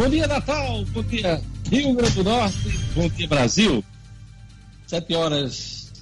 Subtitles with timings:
[0.00, 0.82] Bom dia, Natal.
[0.94, 2.56] Bom dia, Rio Grande do Norte.
[2.94, 3.84] Bom dia, Brasil.
[4.86, 5.92] Sete horas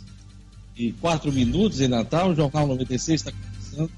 [0.76, 2.30] e quatro minutos em Natal.
[2.30, 3.90] O Jornal 96 está começando.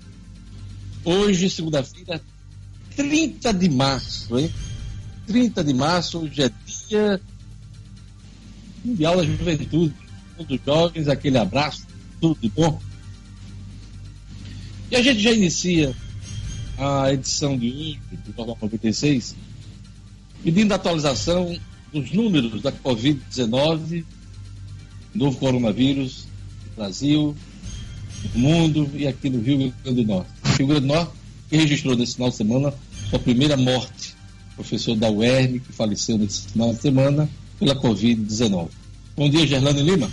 [1.05, 2.19] Hoje, segunda-feira,
[2.97, 4.51] 30 de março, hein?
[5.27, 6.51] 30 de março, hoje é
[6.89, 7.21] dia
[8.83, 9.95] mundial da juventude.
[10.39, 11.87] Todos os jovens, aquele abraço,
[12.19, 12.81] tudo de bom.
[14.91, 15.95] E a gente já inicia
[16.79, 19.50] a edição de hoje do Jornal 96
[20.43, 21.59] pedindo atualização
[21.93, 24.05] dos números da Covid-19,
[25.15, 26.27] novo coronavírus
[26.69, 27.37] no Brasil,
[28.35, 30.31] no mundo e aqui no Rio Grande do Norte.
[30.45, 31.13] O Rio Grande do Norte
[31.49, 32.73] que registrou nesse final de semana
[33.11, 34.15] sua primeira morte,
[34.55, 38.69] professor da UERN, que faleceu nesse final de semana pela Covid-19.
[39.17, 40.11] Bom dia, Gerlane Lima.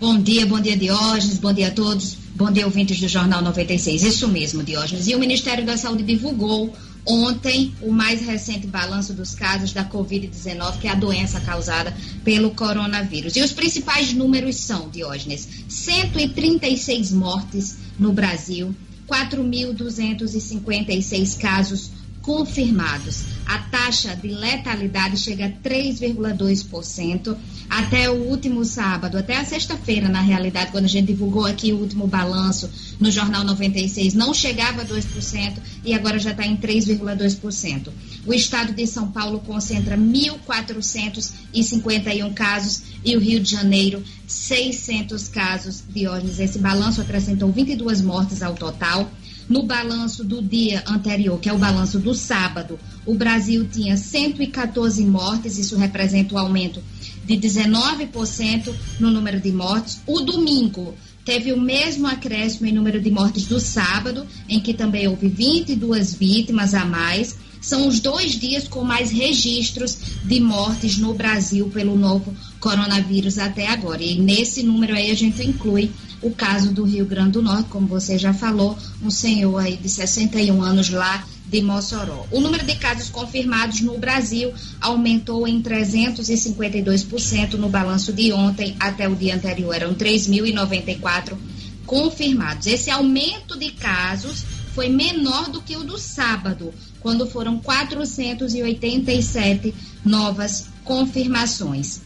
[0.00, 4.02] Bom dia, bom dia, Diógenes, bom dia a todos, bom dia, ouvintes do Jornal 96.
[4.02, 5.06] Isso mesmo, Diógenes.
[5.06, 6.74] E o Ministério da Saúde divulgou
[7.06, 11.92] ontem o mais recente balanço dos casos da Covid-19, que é a doença causada
[12.24, 13.34] pelo coronavírus.
[13.36, 18.74] E os principais números são, Diógenes, 136 mortes no Brasil,
[19.08, 21.90] 4.256 casos
[22.22, 23.24] confirmados.
[23.44, 27.36] A taxa de letalidade chega a 3,2%
[27.68, 31.78] até o último sábado, até a sexta-feira, na realidade, quando a gente divulgou aqui o
[31.78, 37.88] último balanço no Jornal 96, não chegava a 2% e agora já está em 3,2%.
[38.24, 45.82] O estado de São Paulo concentra 1.451 casos e o Rio de Janeiro 600 casos.
[45.88, 49.10] Diógenes, esse balanço acrescentou 22 mortes ao total.
[49.52, 55.04] No balanço do dia anterior, que é o balanço do sábado, o Brasil tinha 114
[55.04, 56.82] mortes, isso representa o um aumento
[57.22, 60.00] de 19% no número de mortes.
[60.06, 65.06] O domingo teve o mesmo acréscimo em número de mortes do sábado, em que também
[65.06, 67.36] houve 22 vítimas a mais.
[67.60, 73.68] São os dois dias com mais registros de mortes no Brasil pelo novo coronavírus até
[73.68, 74.02] agora.
[74.02, 75.90] E nesse número aí a gente inclui
[76.22, 79.88] o caso do Rio Grande do Norte, como você já falou, um senhor aí de
[79.88, 82.26] 61 anos lá de Mossoró.
[82.30, 89.08] O número de casos confirmados no Brasil aumentou em 352% no balanço de ontem até
[89.08, 91.36] o dia anterior, eram 3.094
[91.84, 92.66] confirmados.
[92.66, 94.44] Esse aumento de casos
[94.74, 99.74] foi menor do que o do sábado, quando foram 487
[100.04, 102.00] novas confirmações.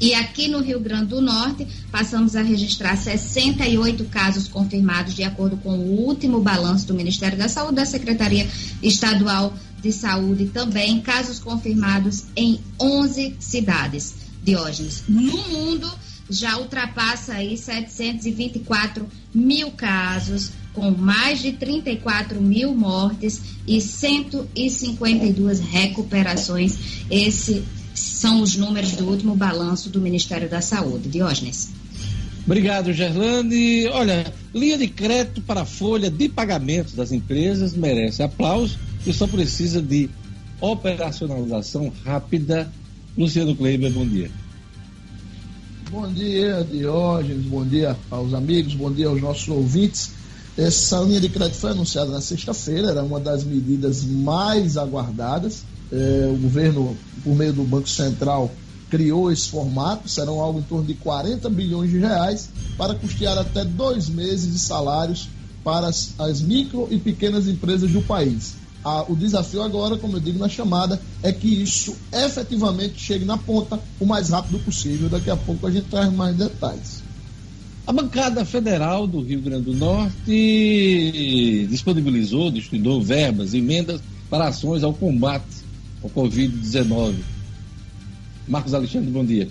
[0.00, 5.56] E aqui no Rio Grande do Norte, passamos a registrar 68 casos confirmados, de acordo
[5.56, 8.46] com o último balanço do Ministério da Saúde, da Secretaria
[8.82, 14.14] Estadual de Saúde, também casos confirmados em 11 cidades.
[14.42, 15.90] Diógenes, no mundo
[16.30, 26.78] já ultrapassa aí 724 mil casos, com mais de 34 mil mortes e 152 recuperações.
[27.10, 27.64] Esse
[27.98, 31.08] são os números do último balanço do Ministério da Saúde.
[31.08, 31.70] Diógenes.
[32.44, 33.86] Obrigado, Gerlane.
[33.88, 39.26] Olha, linha de crédito para a folha de pagamentos das empresas merece aplauso e só
[39.26, 40.08] precisa de
[40.60, 42.72] operacionalização rápida.
[43.16, 44.30] Luciano Kleiber, bom dia.
[45.90, 50.10] Bom dia, Diógenes, bom dia aos amigos, bom dia aos nossos ouvintes.
[50.56, 56.30] Essa linha de crédito foi anunciada na sexta-feira, era uma das medidas mais aguardadas é,
[56.32, 58.50] o governo, por meio do Banco Central,
[58.90, 63.64] criou esse formato, serão algo em torno de 40 bilhões de reais para custear até
[63.64, 65.28] dois meses de salários
[65.62, 68.54] para as, as micro e pequenas empresas do país.
[69.08, 73.78] o desafio agora, como eu digo na chamada, é que isso efetivamente chegue na ponta
[74.00, 75.08] o mais rápido possível.
[75.08, 77.02] Daqui a pouco a gente traz mais detalhes.
[77.86, 84.92] A bancada federal do Rio Grande do Norte disponibilizou, destinou verbas, emendas para ações ao
[84.92, 85.67] combate
[86.02, 87.14] o Covid-19.
[88.46, 89.48] Marcos Alexandre, bom dia.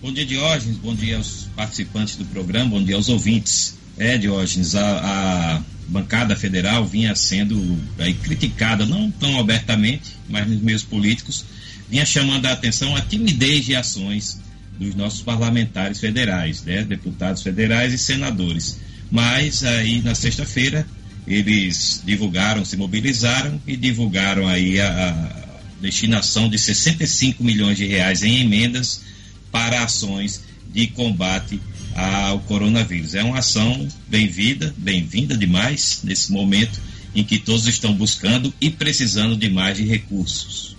[0.00, 0.76] Bom dia, Diógenes.
[0.78, 3.76] Bom dia aos participantes do programa, bom dia aos ouvintes.
[3.96, 10.60] É, Diógenes, a, a bancada federal vinha sendo aí, criticada, não tão abertamente, mas nos
[10.60, 11.44] meios políticos,
[11.88, 14.40] vinha chamando a atenção a timidez de ações
[14.78, 18.78] dos nossos parlamentares federais, né, deputados federais e senadores.
[19.10, 20.86] Mas aí na sexta-feira
[21.26, 28.22] eles divulgaram, se mobilizaram e divulgaram aí a, a destinação de 65 milhões de reais
[28.22, 29.02] em emendas
[29.50, 30.42] para ações
[30.72, 31.60] de combate
[31.94, 33.14] ao coronavírus.
[33.14, 36.80] É uma ação bem-vinda, bem-vinda demais nesse momento
[37.14, 40.76] em que todos estão buscando e precisando de mais de recursos.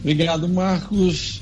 [0.00, 1.40] Obrigado, Marcos.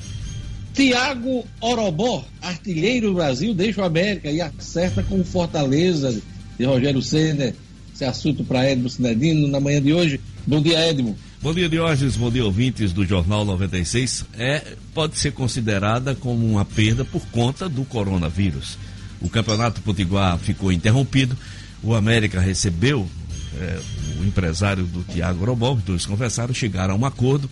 [0.73, 6.21] Tiago Orobó, artilheiro do Brasil, deixa o América e acerta com Fortaleza
[6.59, 7.53] de Rogério Senna.
[7.95, 10.19] Esse assunto para Edmo Sinedino na manhã de hoje.
[10.45, 11.17] Bom dia, Edmo.
[11.41, 12.17] Bom dia, Diógenes.
[12.17, 14.25] Bom dia, ouvintes do Jornal 96.
[14.37, 14.61] É,
[14.93, 18.77] pode ser considerada como uma perda por conta do coronavírus.
[19.21, 21.35] O Campeonato Potiguar ficou interrompido.
[21.81, 23.07] O América recebeu
[23.57, 23.79] é,
[24.19, 27.49] o empresário do Thiago Robol, os dois conversaram, chegaram a um acordo.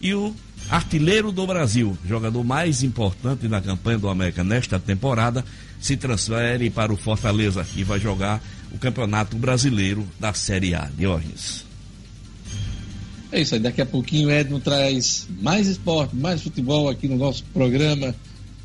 [0.00, 0.34] E o
[0.70, 5.44] artilheiro do Brasil, jogador mais importante na campanha do América nesta temporada,
[5.80, 8.42] se transfere para o Fortaleza e vai jogar
[8.72, 10.90] o Campeonato Brasileiro da Série A.
[10.96, 11.64] Diógenes.
[13.30, 17.16] É isso aí, daqui a pouquinho o Edno traz mais esporte, mais futebol aqui no
[17.16, 18.14] nosso programa.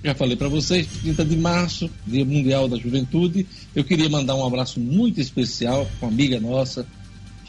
[0.03, 3.45] Já falei para vocês, 30 de março, Dia Mundial da Juventude.
[3.75, 6.86] Eu queria mandar um abraço muito especial com uma amiga nossa,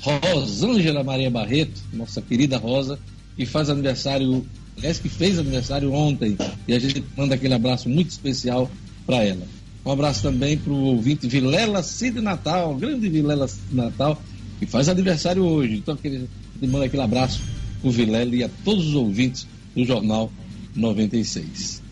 [0.01, 2.99] Rosângela Maria Barreto, nossa querida Rosa,
[3.37, 4.47] que faz aniversário,
[4.77, 6.37] aliás, que fez aniversário ontem.
[6.67, 8.71] E a gente manda aquele abraço muito especial
[9.07, 9.47] para ela.
[9.85, 14.21] Um abraço também para o ouvinte Vilela Cid Natal, grande Vilela Cid Natal,
[14.59, 15.77] que faz aniversário hoje.
[15.77, 16.29] Então, aquele
[16.63, 17.43] manda aquele abraço
[17.81, 20.33] para o Vilela e a todos os ouvintes do Jornal
[20.75, 21.83] 96.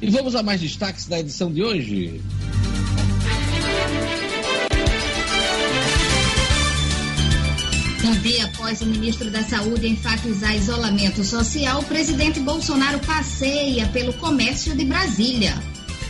[0.00, 2.20] E vamos a mais destaques da edição de hoje.
[8.04, 14.12] Um dia após o ministro da Saúde enfatizar isolamento social, o presidente Bolsonaro passeia pelo
[14.14, 15.54] comércio de Brasília.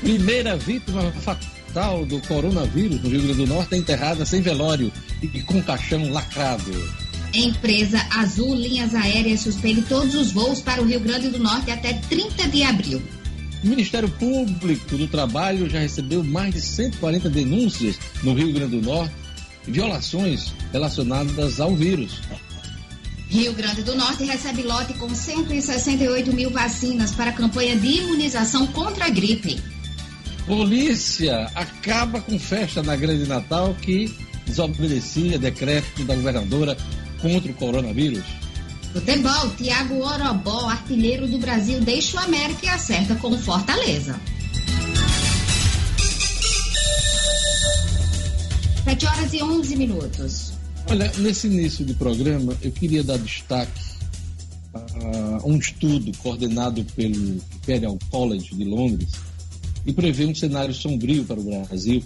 [0.01, 4.93] Primeira vítima fatal do coronavírus no Rio Grande do Norte é enterrada sem velório
[5.23, 6.73] e com caixão lacrado.
[7.33, 11.95] Empresa Azul Linhas Aéreas suspende todos os voos para o Rio Grande do Norte até
[11.95, 13.03] 30 de abril.
[13.63, 18.83] O Ministério Público do Trabalho já recebeu mais de 140 denúncias no Rio Grande do
[18.83, 19.15] Norte,
[19.67, 22.21] violações relacionadas ao vírus.
[23.29, 28.67] Rio Grande do Norte recebe lote com 168 mil vacinas para a campanha de imunização
[28.69, 29.61] contra a gripe.
[30.47, 34.15] Polícia acaba com festa na Grande Natal que
[34.47, 36.77] desobedecia decreto da governadora
[37.21, 38.25] contra o coronavírus?
[38.93, 44.19] Futebol, Thiago Orobó, artilheiro do Brasil, deixa o América e acerta com o Fortaleza.
[48.97, 50.53] 7 horas e 11 minutos.
[50.89, 53.85] Olha, nesse início de programa, eu queria dar destaque
[54.75, 59.11] a um estudo coordenado pelo Imperial College de Londres
[59.85, 62.03] e prevê um cenário sombrio para o Brasil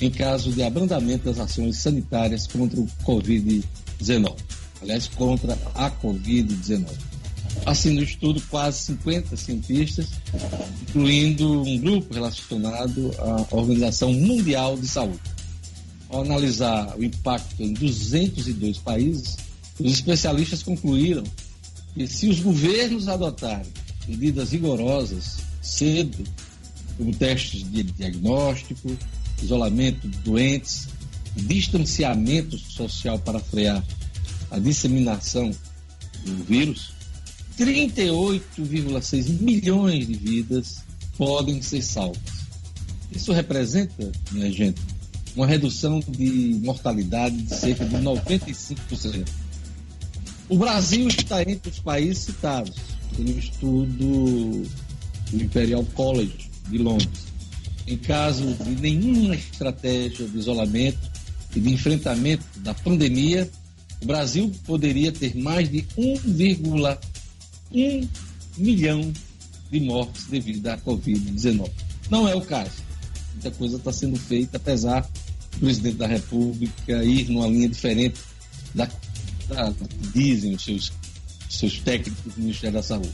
[0.00, 4.34] em caso de abrandamento das ações sanitárias contra o Covid-19
[4.82, 6.86] aliás, contra a Covid-19.
[7.64, 10.08] Assim, no estudo, quase 50 cientistas,
[10.88, 15.20] incluindo um grupo relacionado à Organização Mundial de Saúde.
[16.12, 19.38] Ao analisar o impacto em 202 países,
[19.80, 21.24] os especialistas concluíram
[21.94, 23.72] que se os governos adotarem
[24.06, 26.22] medidas rigorosas cedo,
[26.98, 28.94] como testes de diagnóstico,
[29.42, 30.86] isolamento de doentes,
[31.34, 33.82] distanciamento social para frear
[34.50, 35.50] a disseminação
[36.26, 36.92] do vírus,
[37.58, 40.84] 38,6 milhões de vidas
[41.16, 42.20] podem ser salvas.
[43.10, 44.80] Isso representa, minha gente,
[45.34, 49.28] uma redução de mortalidade de cerca de 95%.
[50.48, 52.76] O Brasil está entre os países citados
[53.16, 54.62] pelo estudo
[55.30, 57.32] do Imperial College de Londres.
[57.86, 60.98] Em caso de nenhuma estratégia de isolamento
[61.54, 63.50] e de enfrentamento da pandemia,
[64.02, 68.08] o Brasil poderia ter mais de 1,1
[68.56, 69.12] milhão
[69.70, 71.70] de mortes devido à Covid-19.
[72.10, 72.91] Não é o caso.
[73.32, 75.08] Muita coisa está sendo feita, apesar
[75.52, 78.20] do presidente da República ir numa linha diferente
[78.74, 80.92] da, que dizem os seus,
[81.48, 83.12] seus técnicos do Ministério da Saúde.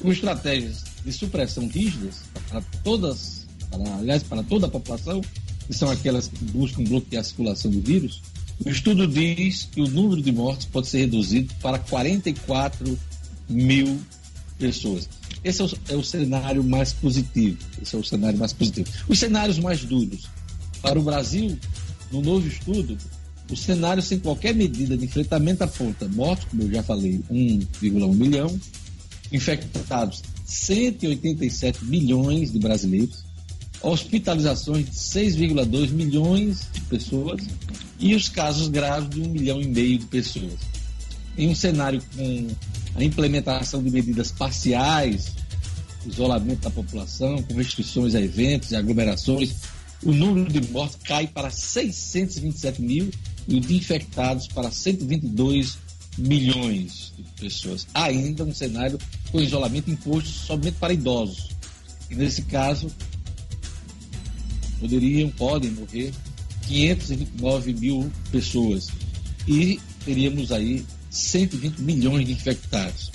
[0.00, 2.16] Com estratégias de supressão rígidas
[2.48, 5.20] para todas, para, aliás, para toda a população,
[5.66, 8.22] que são aquelas que buscam bloquear a circulação do vírus,
[8.64, 12.98] o estudo diz que o número de mortes pode ser reduzido para 44
[13.48, 14.00] mil
[14.58, 15.08] pessoas.
[15.44, 17.58] Esse é o, é o, cenário mais positivo.
[17.80, 18.88] Esse é o cenário mais positivo.
[19.06, 20.26] Os cenários mais duros.
[20.80, 21.58] Para o Brasil,
[22.10, 22.96] no novo estudo,
[23.50, 28.58] o cenário sem qualquer medida de enfrentamento aponta mortos, como eu já falei, 1,1 milhão,
[29.30, 33.24] infectados 187 milhões de brasileiros,
[33.82, 37.42] hospitalizações de 6,2 milhões de pessoas
[37.98, 40.58] e os casos graves de um milhão e meio de pessoas.
[41.36, 42.48] Em um cenário com
[42.94, 45.32] a implementação de medidas parciais,
[46.06, 49.54] isolamento da população, com restrições a eventos e aglomerações,
[50.02, 53.10] o número de mortes cai para 627 mil
[53.48, 55.78] e o de infectados para 122
[56.18, 57.86] milhões de pessoas.
[57.94, 58.98] Ainda um cenário
[59.30, 61.50] com isolamento imposto somente para idosos.
[62.10, 62.90] E nesse caso,
[64.78, 66.12] poderiam, podem morrer
[66.66, 68.88] 529 mil pessoas.
[69.48, 70.84] E teríamos aí
[71.14, 73.12] 120 milhões de infectados,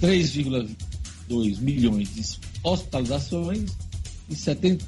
[0.00, 2.24] 3,2 milhões de
[2.62, 3.70] hospitalizações
[4.28, 4.84] e 70,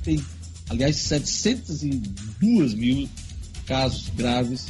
[0.68, 3.08] aliás, 702 mil
[3.66, 4.66] casos graves,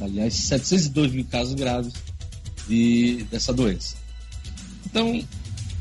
[0.00, 1.94] aliás, 702 mil casos graves
[2.68, 3.96] de, dessa doença.
[4.84, 5.24] Então,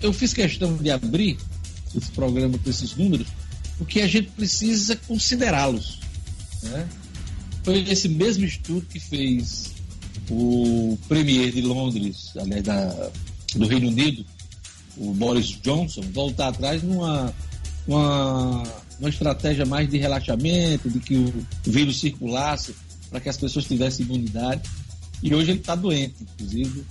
[0.02, 1.38] eu fiz questão de abrir
[1.96, 3.28] esse programa com esses números,
[3.78, 6.00] porque a gente precisa considerá-los.
[6.64, 6.88] Né?
[7.64, 9.79] Foi esse mesmo estudo que fez
[10.30, 13.10] o premier de Londres, aliás, da,
[13.56, 14.26] do Reino Unido,
[14.98, 17.34] o Boris Johnson, voltar atrás numa
[17.88, 18.64] uma,
[19.00, 21.34] uma estratégia mais de relaxamento, de que o
[21.66, 22.76] vírus circulasse
[23.10, 24.62] para que as pessoas tivessem imunidade.
[25.24, 26.84] E hoje ele está doente, inclusive,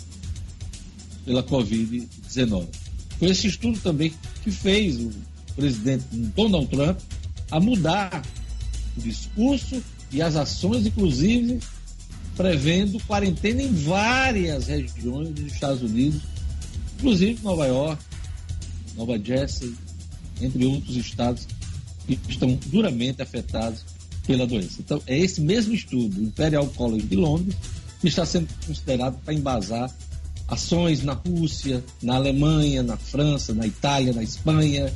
[1.25, 2.67] pela Covid-19.
[3.19, 5.11] Foi esse estudo também que fez o
[5.55, 6.99] presidente Donald Trump
[7.51, 8.23] a mudar
[8.97, 11.61] o discurso e as ações, inclusive
[12.39, 16.23] prevendo quarentena em várias regiões dos Estados Unidos,
[16.97, 18.01] inclusive Nova York,
[18.97, 19.75] Nova Jersey,
[20.41, 21.49] entre outros estados
[22.07, 23.85] que estão duramente afetados
[24.25, 24.77] pela doença.
[24.79, 27.57] Então, é esse mesmo estudo, Imperial College de Londres,
[28.01, 29.93] que está sendo considerado para embasar
[30.47, 34.95] ações na Rússia, na Alemanha, na França, na Itália, na Espanha,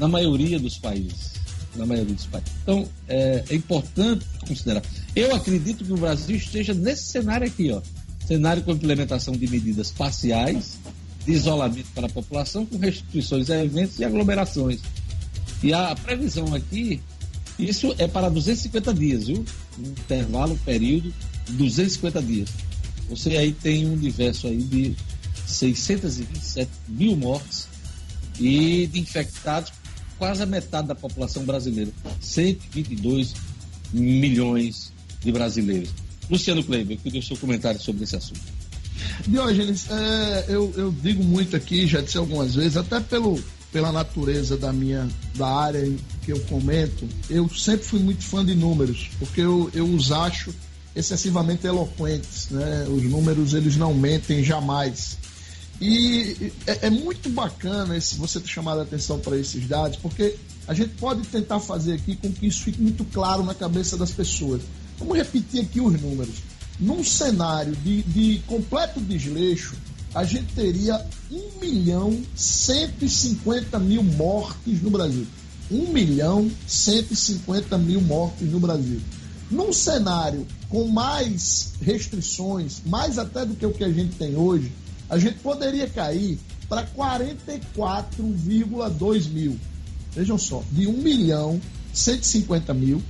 [0.00, 1.34] na maioria dos países.
[1.76, 2.52] Na maioria dos países.
[2.62, 4.82] Então, é, é importante considerar.
[5.16, 7.80] Eu acredito que o Brasil esteja nesse cenário aqui, ó.
[8.26, 10.78] Cenário com implementação de medidas parciais,
[11.24, 14.80] de isolamento para a população, com restrições a eventos e aglomerações.
[15.62, 17.00] E a previsão aqui,
[17.58, 19.44] isso é para 250 dias, viu?
[19.78, 21.14] Um intervalo, um período
[21.46, 22.50] de 250 dias.
[23.08, 24.96] Você aí tem um universo aí de
[25.46, 27.68] 627 mil mortes
[28.40, 29.72] e de infectados,
[30.18, 33.34] quase a metade da população brasileira, 122
[33.92, 34.93] milhões
[35.24, 35.90] de brasileiros.
[36.30, 38.40] Luciano Kleiber, queria o seu comentário sobre esse assunto.
[39.26, 44.56] Diógenes, é, eu, eu digo muito aqui, já disse algumas vezes, até pelo, pela natureza
[44.56, 49.40] da minha da área que eu comento, eu sempre fui muito fã de números, porque
[49.40, 50.54] eu, eu os acho
[50.94, 52.86] excessivamente eloquentes, né?
[52.88, 55.18] Os números eles não mentem jamais.
[55.80, 60.36] E é, é muito bacana esse, você ter chamado a atenção para esses dados, porque
[60.68, 64.10] a gente pode tentar fazer aqui com que isso fique muito claro na cabeça das
[64.10, 64.62] pessoas.
[64.98, 66.36] Vamos repetir aqui os números.
[66.78, 69.74] Num cenário de, de completo desleixo,
[70.14, 75.26] a gente teria 1 milhão 150 mil mortes no Brasil.
[75.70, 79.00] 1 milhão 150 mil mortes no Brasil.
[79.50, 84.72] Num cenário com mais restrições, mais até do que o que a gente tem hoje,
[85.08, 89.58] a gente poderia cair para 44,2 mil.
[90.12, 91.60] Vejam só, de 1 milhão
[91.92, 93.02] 150 mil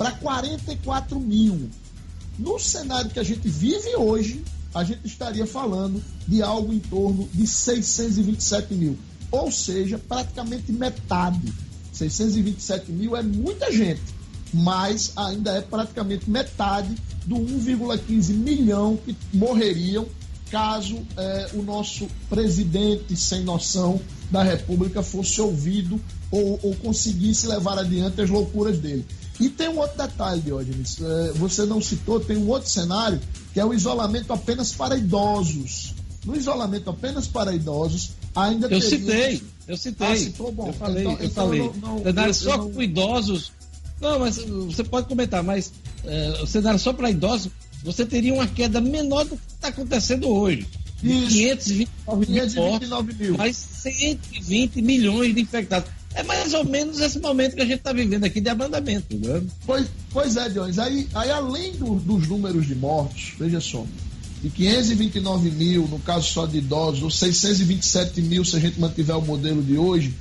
[0.00, 1.68] para 44 mil.
[2.38, 4.42] No cenário que a gente vive hoje,
[4.74, 8.96] a gente estaria falando de algo em torno de 627 mil.
[9.30, 11.52] Ou seja, praticamente metade.
[11.92, 14.00] 627 mil é muita gente,
[14.54, 16.94] mas ainda é praticamente metade
[17.26, 20.06] do 1,15 milhão que morreriam
[20.50, 27.78] caso é, o nosso presidente sem noção da República fosse ouvido ou, ou, conseguisse levar
[27.78, 29.04] adiante as loucuras dele.
[29.40, 33.18] E tem um outro detalhe, Diógenes, é, você não citou, tem um outro cenário
[33.52, 35.94] que é o isolamento apenas para idosos.
[36.24, 40.06] No isolamento apenas para idosos, ainda Eu citei, eu citei.
[40.06, 40.68] Ah, citou, bom.
[40.68, 41.72] Eu falei, então, eu então falei.
[41.80, 42.70] Não, não, cenário só não...
[42.70, 43.52] com idosos.
[43.98, 45.72] Não, mas você pode comentar, mas
[46.04, 47.50] é, o cenário só para idosos
[47.82, 50.66] você teria uma queda menor do que está acontecendo hoje.
[51.02, 51.28] Isso.
[51.28, 53.38] 529, 529 mil, mil.
[53.38, 55.90] Mais 120 milhões de infectados.
[56.20, 59.16] É mais ou menos esse momento que a gente está vivendo aqui de abrandamento.
[59.16, 59.42] Né?
[59.64, 60.78] Pois, pois é, Jones.
[60.78, 63.86] Aí, aí além do, dos números de mortes, veja só,
[64.42, 69.16] de 529 mil, no caso só de idosos, ou 627 mil se a gente mantiver
[69.16, 70.14] o modelo de hoje,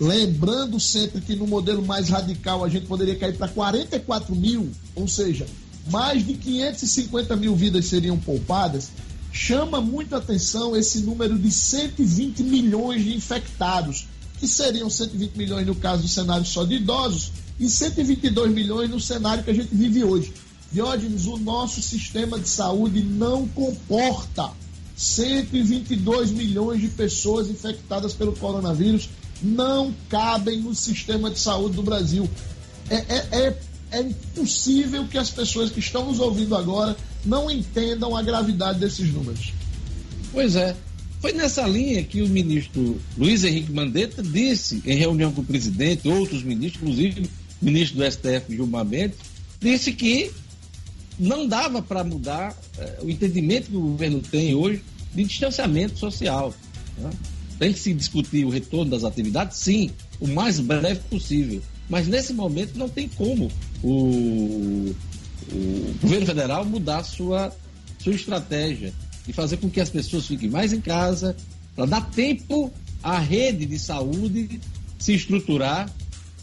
[0.00, 5.06] lembrando sempre que no modelo mais radical a gente poderia cair para 44 mil, ou
[5.06, 5.44] seja,
[5.90, 8.88] mais de 550 mil vidas seriam poupadas,
[9.30, 14.06] chama muito atenção esse número de 120 milhões de infectados,
[14.38, 19.00] que seriam 120 milhões no caso do cenário só de idosos e 122 milhões no
[19.00, 20.32] cenário que a gente vive hoje.
[20.72, 24.50] Diógenes, o nosso sistema de saúde não comporta
[24.96, 29.08] 122 milhões de pessoas infectadas pelo coronavírus,
[29.40, 32.28] não cabem no sistema de saúde do Brasil.
[32.90, 33.58] É, é, é
[33.94, 39.12] é impossível que as pessoas que estão nos ouvindo agora não entendam a gravidade desses
[39.12, 39.52] números.
[40.32, 40.74] Pois é.
[41.24, 46.06] Foi nessa linha que o ministro Luiz Henrique Mandetta disse, em reunião com o presidente,
[46.06, 47.30] outros ministros, inclusive
[47.62, 49.16] o ministro do STF, Gilmar Mendes,
[49.58, 50.30] disse que
[51.18, 54.82] não dava para mudar é, o entendimento que o governo tem hoje
[55.14, 56.54] de distanciamento social.
[56.98, 57.08] Né?
[57.58, 61.62] Tem que se discutir o retorno das atividades, sim, o mais breve possível.
[61.88, 63.50] Mas nesse momento não tem como
[63.82, 64.94] o,
[65.50, 67.50] o governo federal mudar sua,
[67.98, 68.92] sua estratégia
[69.26, 71.36] e fazer com que as pessoas fiquem mais em casa,
[71.74, 74.60] para dar tempo à rede de saúde
[74.98, 75.90] se estruturar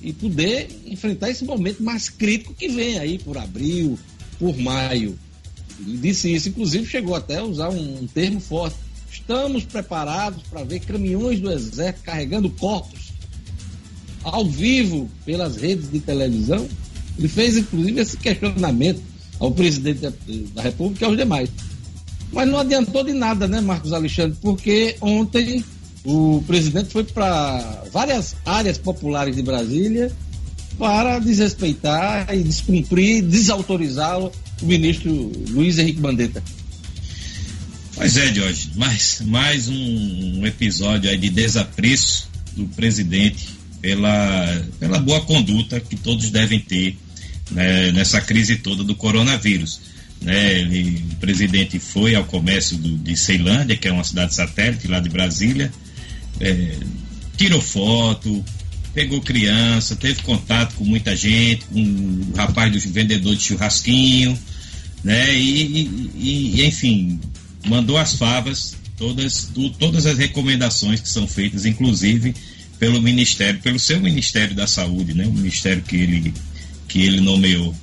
[0.01, 3.97] e poder enfrentar esse momento mais crítico que vem aí por abril,
[4.39, 5.17] por maio.
[5.79, 8.75] Ele disse isso, inclusive chegou até a usar um, um termo forte.
[9.11, 13.11] Estamos preparados para ver caminhões do Exército carregando corpos
[14.23, 16.67] ao vivo pelas redes de televisão.
[17.17, 19.01] Ele fez, inclusive, esse questionamento
[19.39, 19.99] ao presidente
[20.53, 21.49] da República e aos demais.
[22.31, 24.37] Mas não adiantou de nada, né, Marcos Alexandre?
[24.41, 25.63] Porque ontem
[26.03, 30.11] o presidente foi para várias áreas populares de Brasília
[30.77, 36.41] para desrespeitar e descumprir, desautorizar o ministro Luiz Henrique Mandetta.
[37.93, 43.49] Pois é, Jorge, mais, mais um, episódio de desapreço do presidente
[43.81, 46.97] pela, pela boa conduta que todos devem ter
[47.51, 49.81] né, nessa crise toda do coronavírus.
[50.21, 54.87] Né, ele, o presidente foi ao comércio do, de Ceilândia, que é uma cidade satélite
[54.87, 55.71] lá de Brasília,
[56.39, 56.75] é,
[57.35, 58.43] tirou foto,
[58.93, 64.37] pegou criança, teve contato com muita gente, com o rapaz do vendedor de churrasquinho,
[65.03, 65.35] né?
[65.35, 67.19] E, e, e enfim,
[67.65, 69.49] mandou as favas, todas,
[69.79, 72.35] todas as recomendações que são feitas, inclusive
[72.77, 75.25] pelo Ministério, pelo seu Ministério da Saúde, né?
[75.25, 76.33] O ministério que ele,
[76.87, 77.75] que ele nomeou.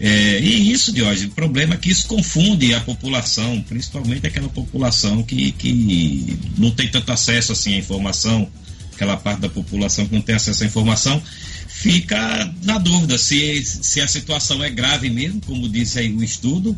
[0.00, 5.22] É, e isso, Diógenes, o problema é que isso confunde a população, principalmente aquela população
[5.22, 8.48] que, que não tem tanto acesso assim, à informação,
[8.94, 11.22] aquela parte da população que não tem acesso à informação,
[11.68, 16.74] fica na dúvida se, se a situação é grave mesmo, como disse aí o estudo,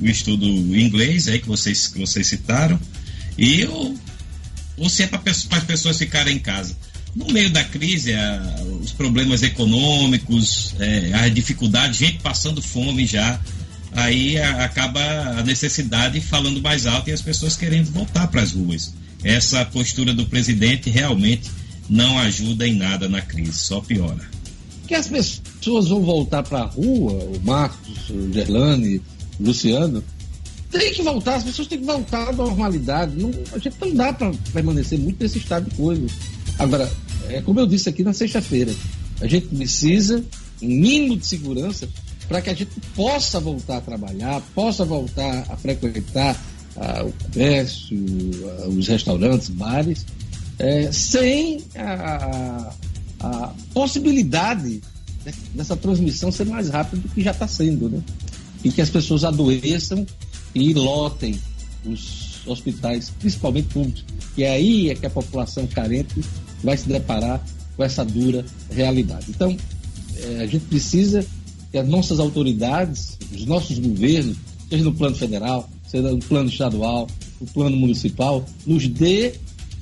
[0.00, 2.80] o estudo inglês aí que vocês, que vocês citaram,
[3.36, 3.94] e ou,
[4.78, 6.74] ou se é para as pessoas ficarem em casa
[7.14, 13.40] no meio da crise, a, os problemas econômicos, é, a dificuldade, gente passando fome já,
[13.92, 15.00] aí a, acaba
[15.38, 18.92] a necessidade falando mais alto e as pessoas querendo voltar para as ruas.
[19.22, 21.50] Essa postura do presidente realmente
[21.88, 24.28] não ajuda em nada na crise, só piora.
[24.86, 29.00] Que as pessoas vão voltar para a rua, o Marcos, o Gerlane,
[29.40, 30.04] o Luciano,
[30.70, 33.14] tem que voltar, as pessoas têm que voltar à normalidade.
[33.16, 36.10] Não, a gente não dá para permanecer muito nesse estado de coisas.
[36.58, 36.90] Agora,
[37.28, 38.72] é como eu disse aqui na sexta-feira,
[39.20, 40.24] a gente precisa
[40.62, 41.88] um mínimo de segurança
[42.28, 46.40] para que a gente possa voltar a trabalhar, possa voltar a frequentar
[46.76, 47.98] ah, o comércio,
[48.58, 50.06] ah, os restaurantes, bares,
[50.58, 52.72] é, sem a,
[53.20, 54.80] a, possibilidade
[55.54, 58.02] dessa transmissão ser mais rápida do que já está sendo, né?
[58.62, 60.06] E que as pessoas adoeçam
[60.54, 61.38] e lotem
[61.84, 64.04] os hospitais, principalmente públicos.
[64.36, 66.22] E aí é que a população carente
[66.64, 67.44] vai se deparar
[67.76, 69.26] com essa dura realidade.
[69.28, 69.56] Então,
[70.16, 71.24] é, a gente precisa
[71.70, 74.36] que as nossas autoridades, os nossos governos,
[74.68, 77.08] seja no plano federal, seja no plano estadual,
[77.40, 79.34] no plano municipal, nos dê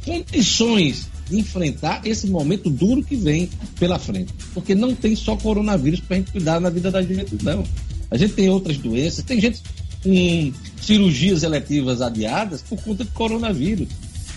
[0.05, 4.33] condições de enfrentar esse momento duro que vem pela frente.
[4.53, 7.64] Porque não tem só coronavírus para a gente cuidar na vida da gente, não.
[8.11, 9.61] A gente tem outras doenças, tem gente
[10.03, 13.88] com cirurgias eletivas adiadas por conta de coronavírus.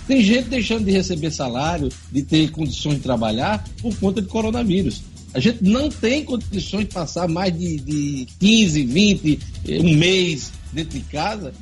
[0.07, 5.01] Tem gente deixando de receber salário, de ter condições de trabalhar por conta de coronavírus.
[5.33, 9.39] A gente não tem condições de passar mais de, de 15, 20,
[9.81, 11.53] um mês dentro de casa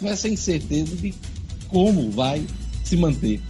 [0.00, 1.14] com essa incerteza de
[1.68, 2.44] como vai
[2.82, 3.40] se manter.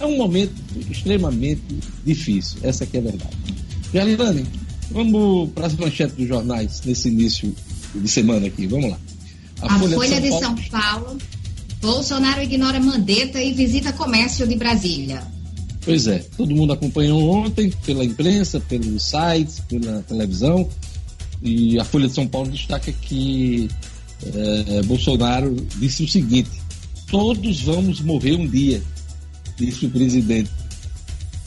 [0.00, 0.54] É um momento
[0.90, 1.62] extremamente
[2.04, 3.36] difícil, essa aqui é a verdade.
[3.92, 4.46] Jarlane,
[4.90, 7.54] vamos para as manchetes dos jornais nesse início
[7.94, 8.98] de semana aqui, vamos lá.
[9.60, 11.18] A, a Folha, Folha, de São, de Paulo, São Paulo
[11.80, 15.22] Bolsonaro ignora Mandetta e visita comércio de Brasília.
[15.84, 20.68] Pois é, todo mundo acompanhou ontem pela imprensa, pelos sites, pela televisão.
[21.40, 23.68] E a Folha de São Paulo destaca que
[24.22, 26.50] é, Bolsonaro disse o seguinte:
[27.06, 28.82] todos vamos morrer um dia,
[29.56, 30.50] disse o presidente,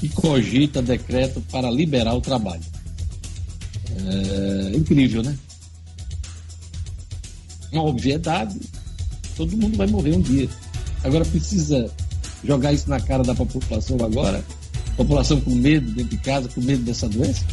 [0.02, 2.64] e cogita decreto para liberar o trabalho.
[3.94, 5.38] É incrível, né?
[7.72, 8.58] Uma obviedade,
[9.36, 10.50] Todo mundo vai morrer um dia.
[11.04, 11.90] Agora precisa
[12.44, 14.44] jogar isso na cara da população agora?
[14.96, 17.46] População com medo dentro de casa, com medo dessa doença?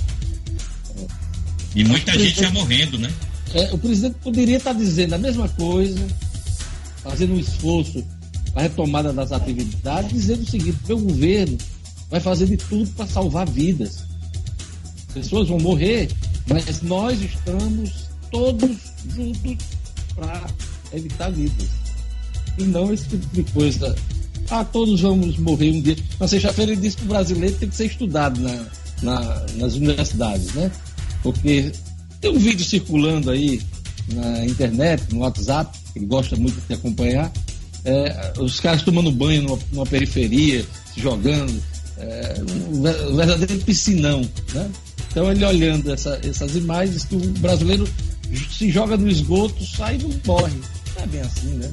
[1.74, 3.12] E muita gente já morrendo, né?
[3.54, 6.06] É, o presidente poderia estar dizendo a mesma coisa,
[7.02, 8.04] fazendo um esforço
[8.52, 11.56] para a retomada das atividades, dizendo o seguinte: meu governo
[12.10, 14.04] vai fazer de tudo para salvar vidas.
[15.14, 16.10] Pessoas vão morrer,
[16.48, 18.76] mas nós estamos todos
[19.14, 19.56] juntos
[20.14, 20.46] para
[20.92, 21.68] evitar vidas.
[22.58, 23.94] E não esse tipo de coisa.
[24.50, 25.96] Ah, todos vamos morrer um dia.
[26.18, 28.66] Na sexta-feira ele disse que o brasileiro tem que ser estudado na,
[29.02, 30.70] na, nas universidades, né?
[31.22, 31.72] Porque
[32.20, 33.60] tem um vídeo circulando aí
[34.12, 37.30] na internet, no WhatsApp, ele gosta muito de acompanhar,
[37.84, 41.62] é, os caras tomando banho numa, numa periferia, se jogando,
[41.98, 42.34] é,
[42.72, 44.22] um verdadeiro piscinão,
[44.54, 44.70] né?
[45.10, 47.88] Então ele olhando essa, essas imagens que o brasileiro
[48.36, 50.60] se joga no esgoto, sai e não morre.
[50.96, 51.70] Não é bem assim, né?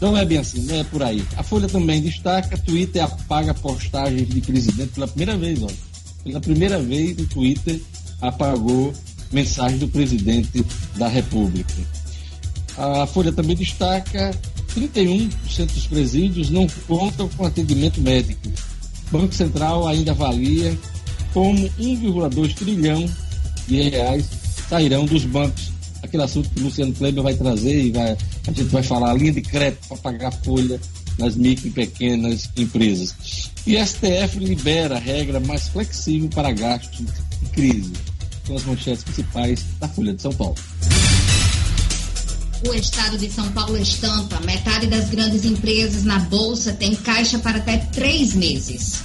[0.00, 1.22] Não é bem assim, não é por aí.
[1.36, 5.90] A Folha também destaca, Twitter apaga postagens de presidente pela primeira vez, olha.
[6.24, 7.80] Pela primeira vez o Twitter
[8.20, 8.94] apagou
[9.30, 10.64] mensagem do presidente
[10.96, 11.74] da República.
[12.78, 14.34] A Folha também destaca
[14.74, 18.48] 31% dos presídios não contam com atendimento médico.
[19.08, 20.78] O Banco Central ainda avalia
[21.34, 23.08] como 1,2 trilhão
[23.68, 24.39] de reais
[24.70, 25.72] sairão dos bancos.
[26.00, 29.14] Aquele assunto que o Luciano Kleber vai trazer e vai, a gente vai falar a
[29.14, 30.80] linha de crédito para pagar folha
[31.18, 33.14] nas micro e pequenas empresas.
[33.66, 37.04] E STF libera regra mais flexível para gastos
[37.42, 37.92] de crise.
[38.46, 40.54] São as manchetes principais da Folha de São Paulo.
[42.66, 47.58] O estado de São Paulo estampa: metade das grandes empresas na Bolsa tem caixa para
[47.58, 49.02] até três meses.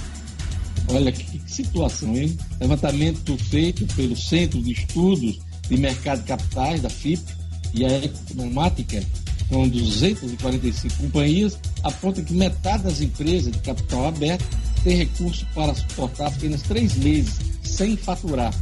[0.88, 2.36] Olha que situação, hein?
[2.60, 7.22] Levantamento feito pelo Centro de Estudos de Mercado de Capitais, da FIP,
[7.74, 9.02] e a Economática,
[9.48, 14.44] com 245 companhias, aponta que metade das empresas de capital aberto
[14.82, 18.54] tem recurso para suportar apenas três meses sem faturar,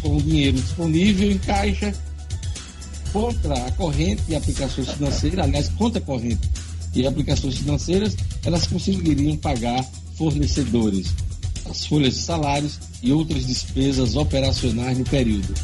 [0.00, 1.92] com o dinheiro disponível em caixa
[3.12, 6.48] contra a corrente e aplicações financeiras, aliás, contra a corrente
[6.94, 9.84] e aplicações financeiras, elas conseguiriam pagar
[10.16, 11.14] fornecedores,
[11.68, 15.54] as folhas de salários e outras despesas operacionais no período.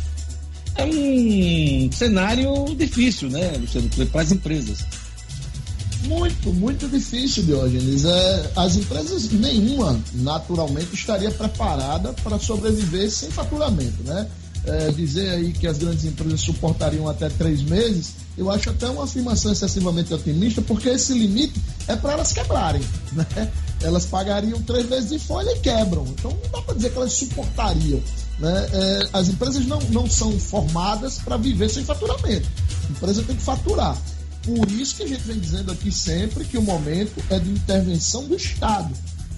[0.76, 4.84] É um cenário difícil, né, Luciano, para as empresas.
[6.04, 8.04] Muito, muito difícil, Diógenes.
[8.04, 14.26] É, as empresas, nenhuma, naturalmente, estaria preparada para sobreviver sem faturamento, né?
[14.64, 19.04] é, dizer aí que as grandes empresas suportariam até três meses, eu acho até uma
[19.04, 22.82] afirmação excessivamente otimista, porque esse limite é para elas quebrarem.
[23.12, 23.50] Né?
[23.82, 26.04] Elas pagariam três meses de folha e quebram.
[26.08, 28.00] Então não dá para dizer que elas suportariam.
[28.40, 28.68] Né?
[28.72, 32.48] É, as empresas não, não são formadas para viver sem faturamento.
[32.88, 33.96] A empresa tem que faturar.
[34.42, 38.24] Por isso que a gente vem dizendo aqui sempre que o momento é de intervenção
[38.24, 38.90] do Estado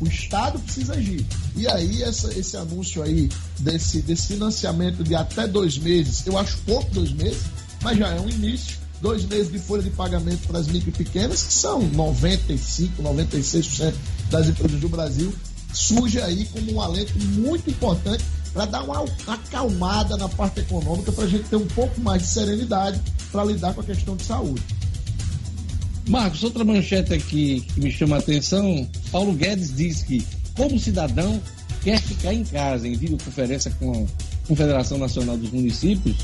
[0.02, 1.24] o Estado precisa agir.
[1.56, 6.58] E aí, essa, esse anúncio aí desse, desse financiamento de até dois meses, eu acho
[6.66, 7.42] pouco dois meses,
[7.80, 8.82] mas já é um início.
[9.00, 13.94] Dois meses de folha de pagamento para as micro e pequenas, que são 95, 96%
[14.30, 15.32] das empresas do Brasil,
[15.72, 21.24] surge aí como um alento muito importante para dar uma acalmada na parte econômica, para
[21.24, 24.62] a gente ter um pouco mais de serenidade para lidar com a questão de saúde.
[26.08, 30.24] Marcos, outra manchete aqui que me chama a atenção: Paulo Guedes diz que,
[30.56, 31.40] como cidadão,
[31.82, 32.86] quer ficar em casa.
[32.88, 36.16] Em videoconferência com a Confederação Nacional dos Municípios,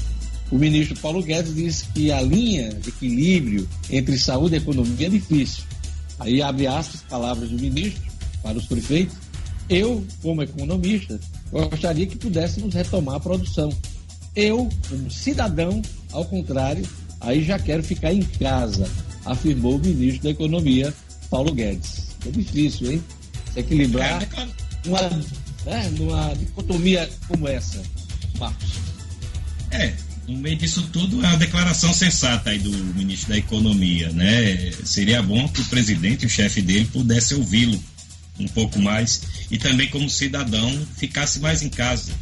[0.50, 5.10] o ministro Paulo Guedes disse que a linha de equilíbrio entre saúde e economia é
[5.10, 5.64] difícil.
[6.18, 8.02] Aí abre aspas, palavras do ministro
[8.42, 9.16] para os prefeitos.
[9.68, 13.70] Eu, como economista, gostaria que pudéssemos retomar a produção.
[14.34, 15.82] Eu, como cidadão,
[16.12, 16.86] ao contrário,
[17.20, 18.88] aí já quero ficar em casa
[19.30, 20.94] afirmou o ministro da Economia,
[21.30, 22.08] Paulo Guedes.
[22.26, 23.04] É difícil, hein?
[23.52, 25.00] Se equilibrar é, uma,
[25.66, 27.82] né, numa dicotomia como essa,
[28.38, 28.72] Marcos.
[29.70, 29.92] É,
[30.26, 34.72] no meio disso tudo, é uma declaração sensata aí do ministro da Economia, né?
[34.84, 37.78] Seria bom que o presidente, o chefe dele, pudesse ouvi-lo
[38.38, 42.12] um pouco mais e também como cidadão ficasse mais em casa,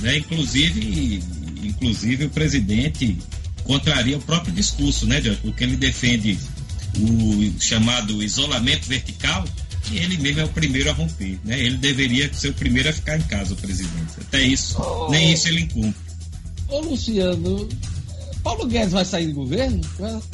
[0.00, 0.18] né?
[0.18, 1.22] Inclusive,
[1.62, 3.18] inclusive o presidente
[3.64, 5.40] contraria o próprio discurso, né, Jorge?
[5.42, 6.38] Porque ele defende
[6.98, 9.44] o chamado isolamento vertical
[9.90, 11.58] e ele mesmo é o primeiro a romper, né?
[11.58, 14.20] Ele deveria ser o primeiro a ficar em casa, o presidente.
[14.20, 16.10] Até isso, oh, nem isso ele cumpre.
[16.68, 17.68] Ô, Luciano,
[18.42, 19.80] Paulo Guedes vai sair do governo?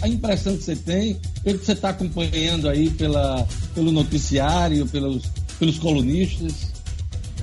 [0.01, 5.25] A impressão que você tem, pelo que você está acompanhando aí pela, pelo noticiário, pelos,
[5.59, 6.77] pelos colunistas?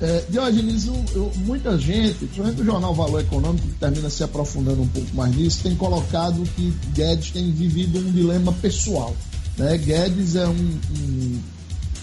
[0.00, 4.82] É, Diogenes, eu, eu, muita gente, principalmente o jornal Valor Econômico, que termina se aprofundando
[4.82, 9.14] um pouco mais nisso, tem colocado que Guedes tem vivido um dilema pessoal.
[9.56, 9.78] Né?
[9.78, 11.40] Guedes é um, um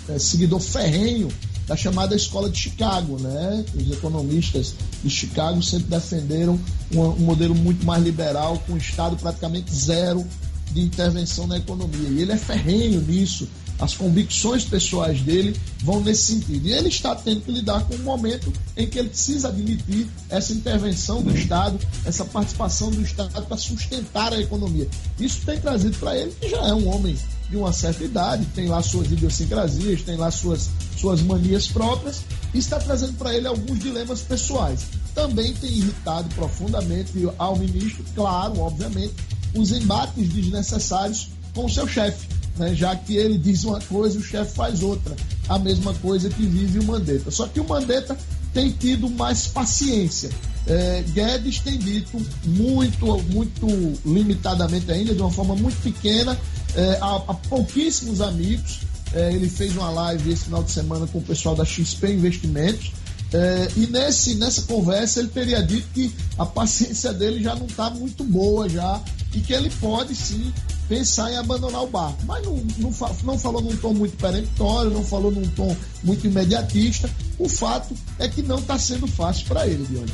[0.10, 1.28] é, seguidor ferrenho
[1.68, 3.20] da chamada Escola de Chicago.
[3.20, 3.66] Né?
[3.76, 6.60] Os economistas de Chicago sempre defenderam
[6.94, 10.26] um, um modelo muito mais liberal, com o Estado praticamente zero
[10.72, 12.10] de intervenção na economia.
[12.10, 13.48] E ele é ferrenho nisso
[13.82, 16.68] as convicções pessoais dele vão nesse sentido.
[16.68, 20.54] E ele está tendo que lidar com um momento em que ele precisa admitir essa
[20.54, 24.88] intervenção do Estado, essa participação do Estado para sustentar a economia.
[25.20, 27.18] Isso tem trazido para ele, que já é um homem
[27.52, 32.22] de uma certa idade, tem lá suas idiosincrasias, tem lá suas, suas manias próprias,
[32.54, 34.86] e está trazendo para ele alguns dilemas pessoais.
[35.14, 39.14] Também tem irritado profundamente ao ministro, claro, obviamente,
[39.54, 42.76] os embates desnecessários com o seu chefe né?
[42.76, 45.16] já que ele diz uma coisa e o chefe faz outra.
[45.50, 47.32] A mesma coisa que vive o Mandetta.
[47.32, 48.18] Só que o Mandetta
[48.54, 50.30] tem tido mais paciência.
[50.68, 53.68] É, Guedes tem dito muito, muito
[54.06, 56.38] limitadamente ainda, de uma forma muito pequena,
[56.76, 58.80] é, a, a, pouquíssimos amigos.
[59.14, 62.92] É, ele fez uma live esse final de semana com o pessoal da XP Investimentos.
[63.34, 67.90] É, e nesse, nessa conversa ele teria dito que a paciência dele já não está
[67.90, 69.02] muito boa já
[69.34, 70.52] e que ele pode sim
[70.90, 72.20] pensar em abandonar o barco.
[72.26, 77.10] Mas não, não, não falou num tom muito peremptório, não falou num tom muito imediatista.
[77.40, 80.12] O fato é que não está sendo fácil para ele, Dione.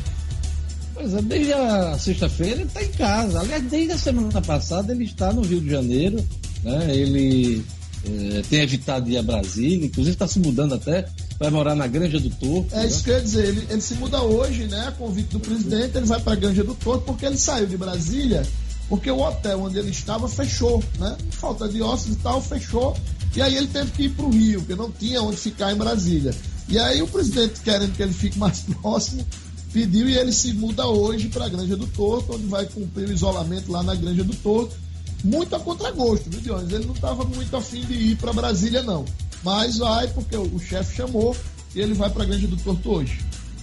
[0.93, 3.39] Pois é, desde a sexta-feira ele está em casa.
[3.39, 6.23] Aliás, desde a semana passada ele está no Rio de Janeiro.
[6.67, 6.95] Né?
[6.95, 7.65] Ele
[8.05, 11.07] é, tem evitado ir a Brasília, inclusive está se mudando até,
[11.39, 12.73] vai morar na Granja do Torto.
[12.73, 12.87] É né?
[12.87, 14.87] isso que eu ia dizer, ele, ele se muda hoje, né?
[14.87, 17.77] A convite do presidente, ele vai para a Granja do Torto porque ele saiu de
[17.77, 18.43] Brasília
[18.89, 21.17] porque o hotel onde ele estava fechou, né?
[21.31, 22.95] Falta de ossos e tal, fechou.
[23.35, 25.75] E aí ele teve que ir para o Rio, porque não tinha onde ficar em
[25.75, 26.33] Brasília.
[26.69, 29.25] E aí o presidente, querendo que ele fique mais próximo,
[29.73, 33.13] pediu e ele se muda hoje para a Granja do Torto, onde vai cumprir o
[33.13, 34.75] isolamento lá na Granja do Torto.
[35.23, 36.71] Muito a contragosto, viu, Dionis?
[36.71, 39.05] Ele não estava muito afim de ir para Brasília, não.
[39.43, 41.35] Mas vai, porque o, o chefe chamou
[41.75, 43.19] e ele vai para a Granja do Torto hoje.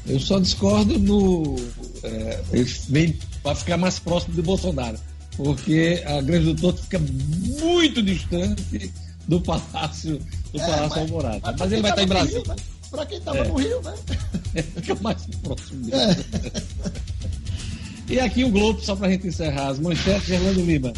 [0.07, 1.57] Eu só discordo no.
[2.03, 4.99] É, ele vem para ficar mais próximo do Bolsonaro
[5.37, 8.93] porque a Grande do Torto fica muito distante
[9.27, 10.21] do Palácio,
[10.53, 11.40] do é, Palácio mas, Alvorada.
[11.43, 12.43] Mas, mas ele vai estar em Brasília.
[12.47, 12.57] Né?
[12.90, 13.49] Para quem estava é.
[13.49, 13.95] no Rio, né?
[14.77, 15.97] fica mais próximo dele.
[16.03, 16.93] É.
[18.07, 20.93] E aqui o Globo, só para a gente encerrar, as manchetes de Orlando Lima.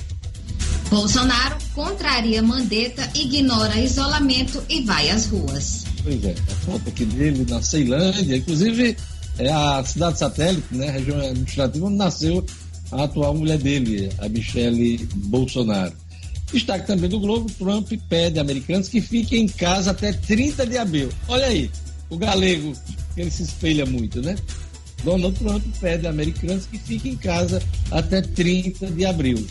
[0.88, 5.84] Bolsonaro contraria Mandetta, ignora isolamento e vai às ruas.
[6.02, 8.96] Pois é, a foto aqui dele na Ceilândia, inclusive
[9.38, 12.44] é a cidade satélite, né, região administrativa, onde nasceu
[12.92, 15.92] a atual mulher dele, a Michele Bolsonaro.
[16.52, 20.78] Destaque também do Globo, Trump pede a americanos que fiquem em casa até 30 de
[20.78, 21.08] abril.
[21.26, 21.70] Olha aí,
[22.08, 22.72] o galego,
[23.16, 24.36] ele se espelha muito, né?
[25.02, 29.44] Donald Trump pede a americanos que fiquem em casa até 30 de abril.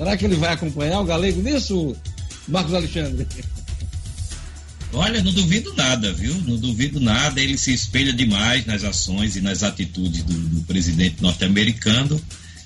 [0.00, 1.94] Será que ele vai acompanhar o galego nisso,
[2.48, 3.26] Marcos Alexandre?
[4.94, 6.34] Olha, não duvido nada, viu?
[6.36, 7.38] Não duvido nada.
[7.38, 12.18] Ele se espelha demais nas ações e nas atitudes do, do presidente norte-americano.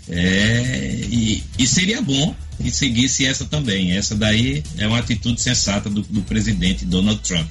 [0.08, 3.96] É, e, e, seria bom que seguisse essa também.
[3.96, 7.50] Essa daí é uma atitude sensata do, do presidente Donald Trump.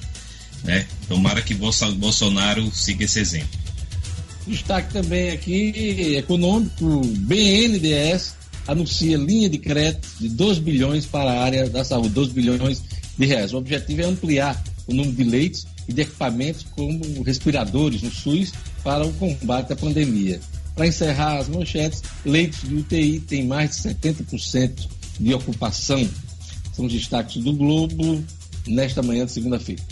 [0.62, 0.86] Né?
[1.06, 3.60] Tomara que Bolsonaro siga esse exemplo.
[4.46, 11.68] Destaque também aqui econômico: BNDES anuncia linha de crédito de 2 bilhões para a área
[11.68, 12.82] da saúde, 2 bilhões
[13.16, 13.52] de reais.
[13.52, 18.52] O objetivo é ampliar o número de leitos e de equipamentos como respiradores no SUS
[18.82, 20.40] para o combate à pandemia.
[20.74, 24.88] Para encerrar as manchetes, leitos de UTI têm mais de 70%
[25.20, 26.08] de ocupação.
[26.72, 28.24] São os destaques do Globo
[28.66, 29.82] nesta manhã de segunda-feira.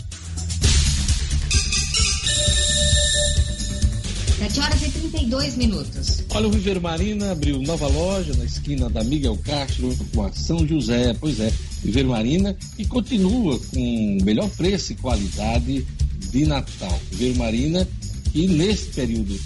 [4.43, 6.23] 7 horas e 32 minutos.
[6.31, 10.67] Olha, o Viveiro Marina abriu nova loja na esquina da Miguel Castro com a São
[10.67, 11.15] José.
[11.17, 11.49] Pois é,
[11.81, 15.87] Viveiro Marina e continua com melhor preço e qualidade
[16.29, 16.99] de Natal.
[17.09, 17.87] Viveiro Marina
[18.33, 19.39] que nesse período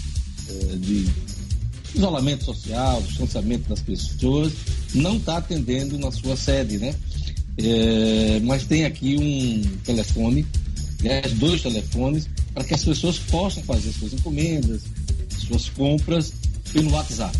[0.48, 1.06] eh, de
[1.94, 4.52] isolamento social, distanciamento das pessoas,
[4.94, 6.92] não está atendendo na sua sede, né?
[7.56, 10.44] É, mas tem aqui um telefone,
[11.00, 14.82] aliás, dois telefones, para que as pessoas possam fazer suas encomendas,
[15.46, 16.32] suas compras
[16.72, 17.38] pelo WhatsApp.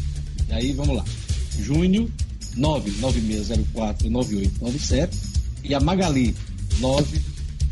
[0.49, 1.05] E aí, vamos lá.
[1.61, 2.09] Júnior
[2.57, 5.11] 996049897
[5.65, 6.35] e a Magali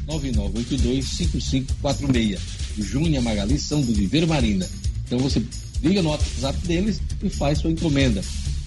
[0.09, 2.39] 999825546.
[2.79, 4.69] Júnior e a Magali são do Viveiro Marina.
[5.07, 5.43] Então você
[5.83, 8.23] liga no WhatsApp deles e faz sua encomenda.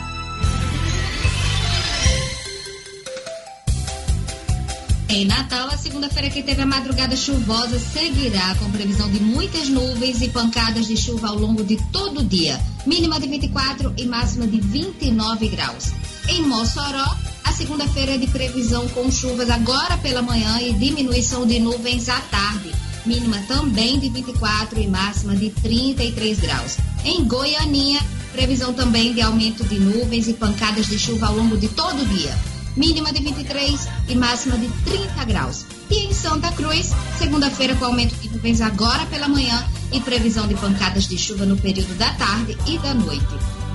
[5.09, 10.21] Em Natal, a segunda-feira que teve a madrugada chuvosa seguirá com previsão de muitas nuvens
[10.21, 12.59] e pancadas de chuva ao longo de todo o dia.
[12.85, 15.91] Mínima de 24 e máxima de 29 graus.
[16.27, 21.59] Em Mossoró, a segunda-feira é de previsão com chuvas agora pela manhã e diminuição de
[21.59, 22.71] nuvens à tarde.
[23.07, 26.77] Mínima também de 24 e máxima de 33 graus.
[27.03, 27.99] Em Goianinha,
[28.31, 32.05] previsão também de aumento de nuvens e pancadas de chuva ao longo de todo o
[32.05, 32.35] dia
[32.79, 35.65] mínima de 23 e máxima de 30 graus.
[35.89, 40.55] E em Santa Cruz, segunda-feira com aumento de nuvens agora pela manhã e previsão de
[40.55, 43.25] pancadas de chuva no período da tarde e da noite.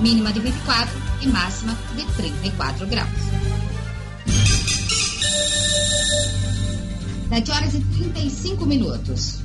[0.01, 3.11] Mínima de 24 e máxima de 34 graus.
[7.29, 9.39] 7 horas e 35 minutos.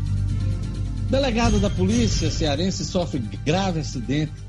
[1.10, 4.48] Delegado da polícia cearense sofre grave acidente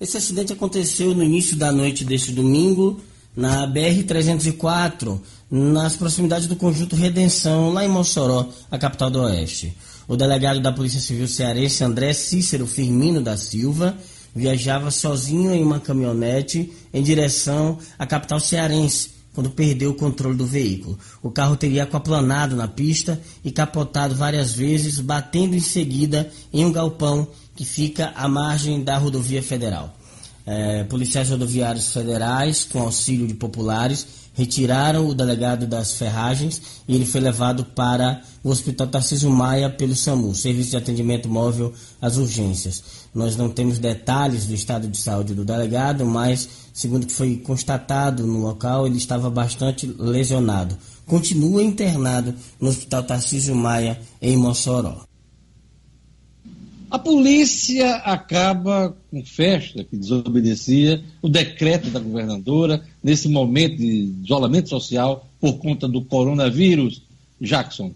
[0.00, 3.00] Esse acidente aconteceu no início da noite deste domingo,
[3.36, 9.76] na BR-304, nas proximidades do conjunto Redenção, lá em Mossoró, a capital do Oeste.
[10.06, 13.96] O delegado da Polícia Civil Cearense, André Cícero Firmino da Silva,
[14.34, 20.46] viajava sozinho em uma caminhonete em direção à capital cearense, quando perdeu o controle do
[20.46, 20.98] veículo.
[21.22, 26.72] O carro teria aquaplanado na pista e capotado várias vezes, batendo em seguida em um
[26.72, 29.94] galpão que fica à margem da rodovia federal.
[30.46, 37.06] É, policiais rodoviários federais, com auxílio de populares, retiraram o delegado das ferragens e ele
[37.06, 42.82] foi levado para o Hospital Tarcísio Maia pelo SAMU, Serviço de Atendimento Móvel às Urgências.
[43.14, 48.26] Nós não temos detalhes do estado de saúde do delegado, mas, segundo que foi constatado
[48.26, 50.76] no local, ele estava bastante lesionado.
[51.06, 55.06] Continua internado no Hospital Tarcísio Maia, em Mossoró.
[56.90, 64.68] A polícia acaba com festa que desobedecia o decreto da governadora nesse momento de isolamento
[64.68, 67.02] social por conta do coronavírus.
[67.40, 67.92] Jackson.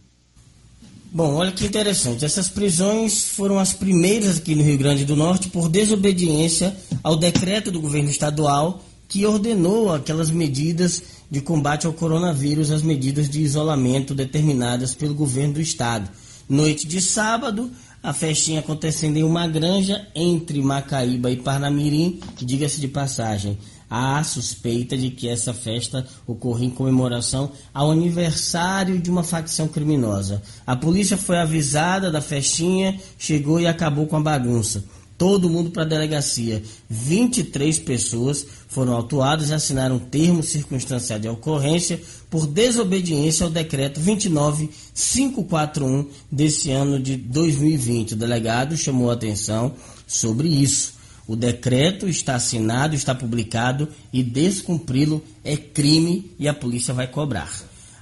[1.11, 2.25] Bom, olha que interessante.
[2.25, 7.71] Essas prisões foram as primeiras aqui no Rio Grande do Norte por desobediência ao decreto
[7.71, 14.15] do governo estadual que ordenou aquelas medidas de combate ao coronavírus, as medidas de isolamento
[14.15, 16.11] determinadas pelo governo do estado.
[16.47, 17.71] Noite de sábado,
[18.03, 23.59] a festinha acontecendo em uma granja entre Macaíba e Parnamirim, diga-se de passagem,
[23.91, 30.43] há suspeita de que essa festa ocorreu em comemoração ao aniversário de uma facção criminosa.
[30.67, 34.85] A polícia foi avisada da festinha, chegou e acabou com a bagunça
[35.19, 36.63] todo mundo para a delegacia.
[36.89, 46.07] 23 pessoas foram autuadas e assinaram termo circunstancial de ocorrência por desobediência ao decreto 29541
[46.31, 48.13] desse ano de 2020.
[48.13, 49.73] O delegado chamou a atenção
[50.07, 50.97] sobre isso.
[51.29, 57.53] O decreto está assinado, está publicado e descumpri-lo é crime e a polícia vai cobrar.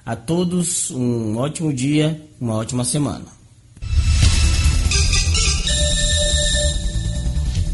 [0.05, 3.25] A todos um ótimo dia, uma ótima semana.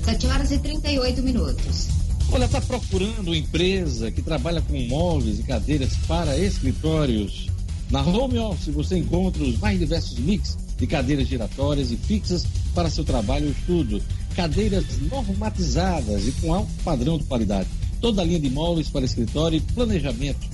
[0.04, 1.88] 7 horas e 38 minutos.
[2.32, 7.48] Olha, está procurando empresa que trabalha com móveis e cadeiras para escritórios.
[7.92, 12.90] Na Home Office você encontra os mais diversos mix de cadeiras giratórias e fixas para
[12.90, 14.02] seu trabalho ou estudo.
[14.36, 17.70] Cadeiras normatizadas e com alto padrão de qualidade.
[18.02, 20.48] Toda a linha de móveis para escritório e planejamento.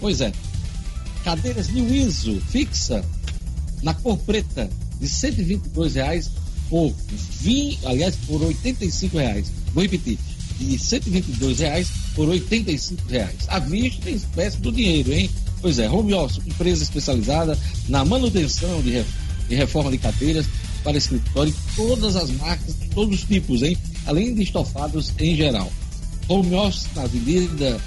[0.00, 0.32] Pois é,
[1.24, 3.04] cadeiras New ISO fixa
[3.82, 4.68] na cor preta
[5.00, 6.30] de 122 reais
[6.68, 6.92] por
[7.40, 9.52] 20, aliás, por 85 reais.
[9.74, 10.18] Vou repetir,
[10.58, 13.36] de 122 reais por 85 reais.
[13.48, 15.30] À vista em espécie do dinheiro, hein?
[15.60, 19.04] Pois é, Home Office, empresa especializada na manutenção de
[19.54, 20.46] reforma de cadeiras
[20.82, 23.76] para escritório, todas as marcas, todos os tipos, hein?
[24.06, 25.70] Além de estofados em geral.
[26.28, 27.80] Home Office na Avenida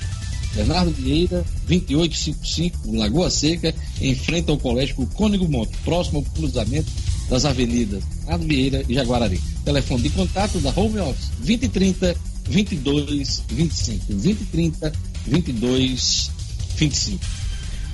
[0.56, 6.90] Bernardo Vieira, 2855, Lagoa Seca, em frente ao Colégio Cônigo Monte, próximo ao cruzamento
[7.30, 9.42] das avenidas Bernardo Vieira e Jaguarari.
[9.66, 12.16] Telefone de contato da Home Office 2030
[12.48, 14.06] 22 25.
[14.14, 14.94] 2030
[15.28, 16.32] 22
[16.78, 17.45] 25.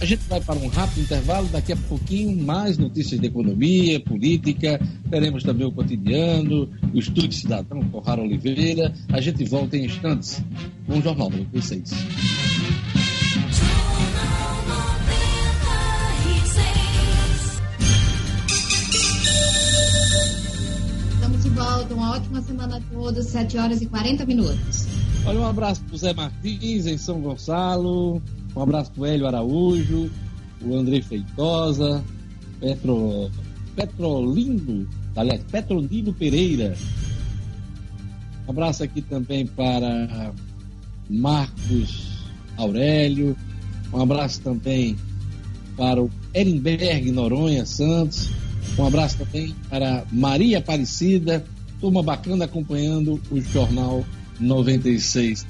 [0.01, 4.81] A gente vai para um rápido intervalo, daqui a pouquinho mais notícias de economia, política,
[5.11, 8.91] teremos também o cotidiano, o Estúdio Cidadão com Rara Oliveira.
[9.09, 10.43] A gente volta em instantes
[10.87, 11.91] com o Jornal 96.
[21.13, 24.87] Estamos de volta, uma ótima semana a todos, 7 horas e 40 minutos.
[25.23, 28.19] Olha, um abraço para o Zé Martins em São Gonçalo,
[28.55, 30.09] um abraço para o Hélio Araújo,
[30.61, 32.03] o André Feitosa,
[32.59, 33.29] Petro,
[33.75, 36.75] Petrolindo, aliás, Petrolino Pereira.
[38.47, 40.33] Um abraço aqui também para
[41.09, 42.25] Marcos
[42.57, 43.35] Aurélio,
[43.93, 44.95] um abraço também
[45.77, 48.29] para o Ehrenberg Noronha Santos,
[48.77, 51.43] um abraço também para Maria Aparecida,
[51.79, 54.05] turma bacana acompanhando o Jornal
[54.39, 55.45] 96.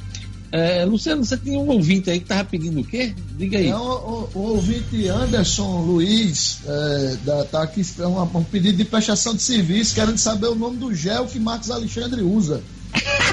[0.52, 3.16] É, Luciano, você tem um ouvinte aí que estava pedindo o quê?
[3.38, 3.70] Diga aí.
[3.70, 8.78] É o, o, o ouvinte Anderson Luiz, é, da, tá aqui é um, um, pedido
[8.78, 12.62] de prestação de serviço, querendo saber o nome do gel que Marcos Alexandre usa.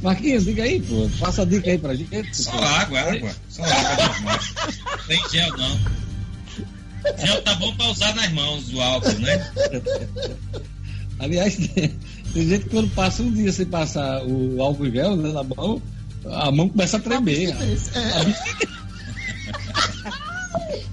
[0.00, 1.10] Marquinhos, diga aí, pô.
[1.18, 2.36] Passa a dica aí pra gente.
[2.36, 3.34] Só água, água.
[3.48, 4.38] Só água.
[5.08, 5.80] Tem gel não.
[7.18, 9.52] Gel tá bom pra usar nas mãos do álcool, né?
[11.18, 11.58] Aliás,
[12.36, 15.80] tem gente que quando passa um dia sem passar o álcool gel né, na mão,
[16.26, 17.48] a mão começa a tremer.
[17.48, 18.66] É.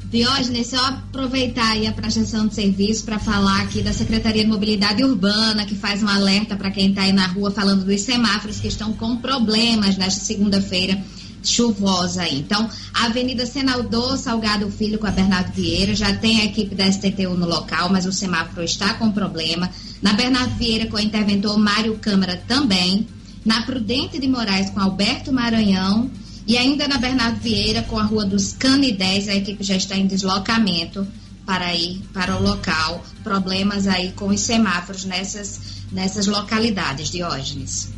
[0.09, 5.03] Diógenes, só aproveitar aí a prestação de serviço para falar aqui da Secretaria de Mobilidade
[5.03, 8.67] Urbana, que faz um alerta para quem está aí na rua falando dos semáforos que
[8.67, 10.97] estão com problemas nesta segunda-feira
[11.43, 12.39] chuvosa aí.
[12.39, 16.89] Então, a Avenida Senador Salgado Filho com a Bernardo Vieira, já tem a equipe da
[16.89, 19.69] STTU no local, mas o semáforo está com problema.
[20.03, 23.07] Na Bernardo Vieira com o interventor Mário Câmara também.
[23.45, 26.11] Na Prudente de Moraes com Alberto Maranhão.
[26.45, 30.05] E ainda na Bernardo Vieira com a Rua dos Canidés, a equipe já está em
[30.05, 31.07] deslocamento
[31.45, 33.01] para ir para o local.
[33.23, 37.93] Problemas aí com os semáforos nessas, nessas localidades, Diógenes.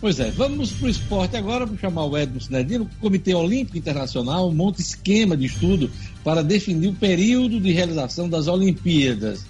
[0.00, 2.84] Pois é, vamos para o esporte agora, vou chamar o Edmo Sinedino.
[2.84, 5.88] O Comitê Olímpico Internacional monta esquema de estudo
[6.24, 9.44] para definir o período de realização das Olimpíadas.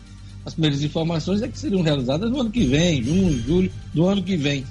[0.45, 4.23] As primeiras informações é que seriam realizadas no ano que vem, junho, julho do ano
[4.23, 4.65] que vem.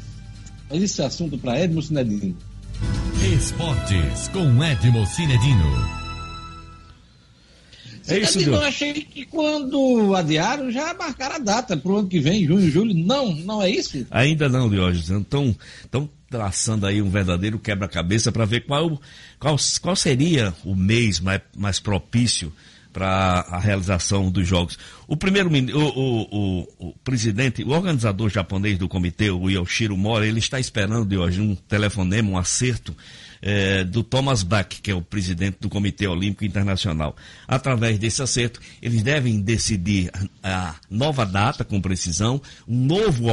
[0.70, 2.36] Mas esse assunto para Edmo Sinedino.
[3.34, 5.98] Esportes com Edmo Cinedino.
[8.08, 12.20] É isso, Eu achei que quando adiaram já marcaram a data para o ano que
[12.20, 12.94] vem, junho, julho.
[12.94, 14.06] Não, não é isso?
[14.10, 15.10] Ainda não, Diógenes.
[15.10, 15.54] Então,
[15.84, 19.00] estão traçando aí um verdadeiro quebra-cabeça para ver qual,
[19.40, 22.52] qual, qual seria o mês mais, mais propício
[22.98, 24.80] para a realização dos jogos.
[25.08, 30.40] O primeiro o, o, o, presidente, o organizador japonês do comitê, o Yoshiro Mora, ele
[30.40, 32.98] está esperando de hoje um telefonema, um acerto
[33.40, 37.16] é, do Thomas Bach, que é o presidente do Comitê Olímpico Internacional.
[37.48, 40.10] Através desse acerto, eles devem decidir
[40.42, 43.28] a nova data com precisão, um novo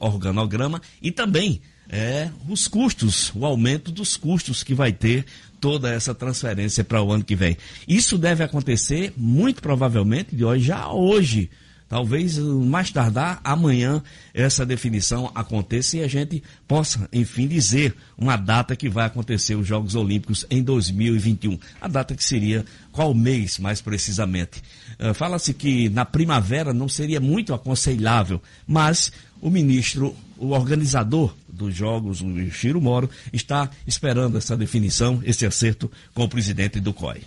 [0.00, 5.24] organograma e também é, os custos, o aumento dos custos que vai ter
[5.64, 7.56] toda essa transferência para o ano que vem.
[7.88, 11.48] Isso deve acontecer muito provavelmente de hoje, já hoje
[11.88, 14.02] Talvez mais tardar amanhã
[14.32, 19.66] essa definição aconteça e a gente possa, enfim, dizer uma data que vai acontecer os
[19.66, 21.58] Jogos Olímpicos em 2021.
[21.80, 24.62] A data que seria qual mês, mais precisamente.
[24.98, 31.74] Uh, Fala-se que na primavera não seria muito aconselhável, mas o ministro, o organizador dos
[31.74, 37.22] Jogos, o Chiro Moro, está esperando essa definição, esse acerto com o presidente do COI.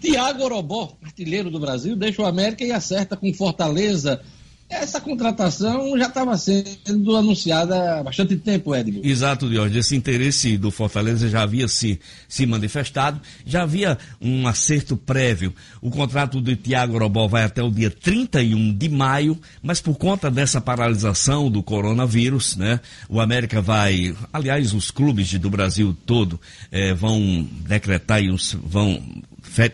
[0.00, 4.20] Tiago Orobó, artilheiro do Brasil, deixa o América e acerta com Fortaleza.
[4.72, 9.00] Essa contratação já estava sendo anunciada há bastante tempo, Edmo.
[9.04, 9.86] Exato, Diógenes.
[9.86, 15.54] Esse interesse do Fortaleza já havia se, se manifestado, já havia um acerto prévio.
[15.80, 20.30] O contrato do Tiago Orobó vai até o dia 31 de maio, mas por conta
[20.30, 26.94] dessa paralisação do coronavírus, né, o América vai, aliás, os clubes do Brasil todo eh,
[26.94, 29.02] vão decretar e vão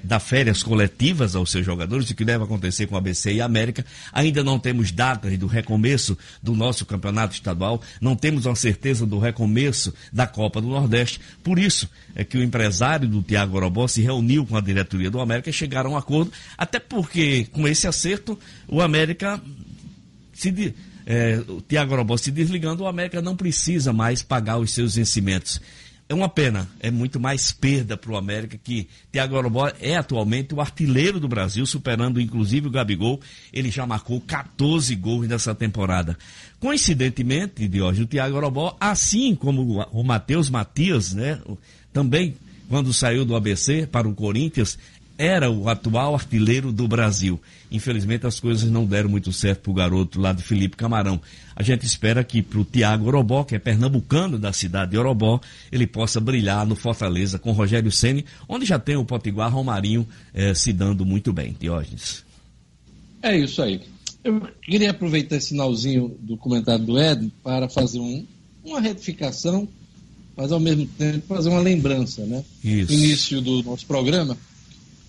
[0.03, 3.45] dar férias coletivas aos seus jogadores, o que deve acontecer com a ABC e a
[3.45, 3.85] América.
[4.13, 9.19] Ainda não temos datas do recomeço do nosso campeonato estadual, não temos uma certeza do
[9.19, 11.21] recomeço da Copa do Nordeste.
[11.43, 15.21] Por isso é que o empresário do Tiago Orobó se reuniu com a diretoria do
[15.21, 19.41] América e chegaram a um acordo, até porque com esse acerto o América
[20.33, 24.95] se é, o Tiago Orobó se desligando, o América não precisa mais pagar os seus
[24.95, 25.61] vencimentos
[26.09, 30.55] é uma pena, é muito mais perda para o América que Thiago Orobó é atualmente
[30.55, 33.21] o artilheiro do Brasil, superando inclusive o Gabigol.
[33.53, 36.17] Ele já marcou 14 gols nessa temporada.
[36.59, 41.41] Coincidentemente, Diógenes, o Thiago Orobó, assim como o Matheus Matias, né,
[41.93, 42.35] também
[42.71, 44.79] quando saiu do ABC para o Corinthians,
[45.19, 47.41] era o atual artilheiro do Brasil.
[47.71, 51.21] Infelizmente as coisas não deram muito certo para o garoto lá de Felipe Camarão.
[51.55, 55.41] A gente espera que para o Tiago Orobó, que é pernambucano da cidade de Orobó,
[55.71, 60.55] ele possa brilhar no Fortaleza com Rogério Ceni, onde já tem o Potiguar Romarinho eh,
[60.55, 61.55] se dando muito bem.
[61.59, 62.25] Diógenes.
[63.23, 63.81] É isso aí.
[64.23, 68.27] Eu queria aproveitar esse sinalzinho do comentário do Ed para fazer um,
[68.65, 69.69] uma retificação,
[70.37, 72.45] mas ao mesmo tempo fazer uma lembrança, né?
[72.63, 72.93] Isso.
[72.93, 74.37] No início do nosso programa,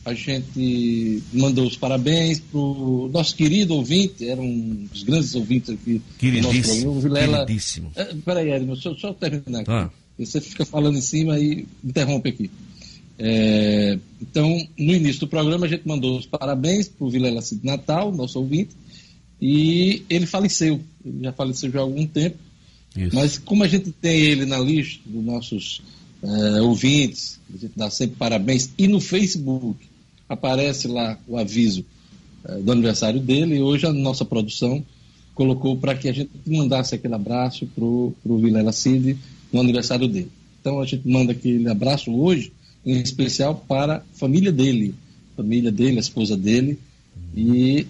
[0.06, 5.70] a gente mandou os parabéns para o nosso querido ouvinte, era um dos grandes ouvintes
[5.70, 7.46] aqui do nosso programa, o Vilela.
[7.46, 7.92] Queridíssimo.
[7.96, 9.72] É, peraí, Edmo, só, só terminar aqui.
[9.72, 9.90] Ah.
[10.18, 12.50] Você fica falando em cima e interrompe aqui.
[13.18, 17.66] É, então, no início do programa, a gente mandou os parabéns para o Vilela Cid
[17.66, 18.72] Natal, nosso ouvinte,
[19.42, 20.80] e ele faleceu.
[21.06, 22.38] Ele já faleceu já há algum tempo.
[22.96, 23.16] Isso.
[23.16, 25.82] Mas como a gente tem ele na lista dos nossos
[26.24, 29.89] é, ouvintes, a gente dá sempre parabéns, e no Facebook
[30.30, 31.84] aparece lá o aviso
[32.46, 34.86] é, do aniversário dele, e hoje a nossa produção
[35.34, 39.18] colocou para que a gente mandasse aquele abraço para o Vilela Cid
[39.52, 40.32] no aniversário dele.
[40.62, 42.52] Então a gente manda aquele abraço hoje,
[42.86, 44.94] em especial para a família dele,
[45.36, 46.78] família dele, a esposa dele,
[47.36, 47.88] e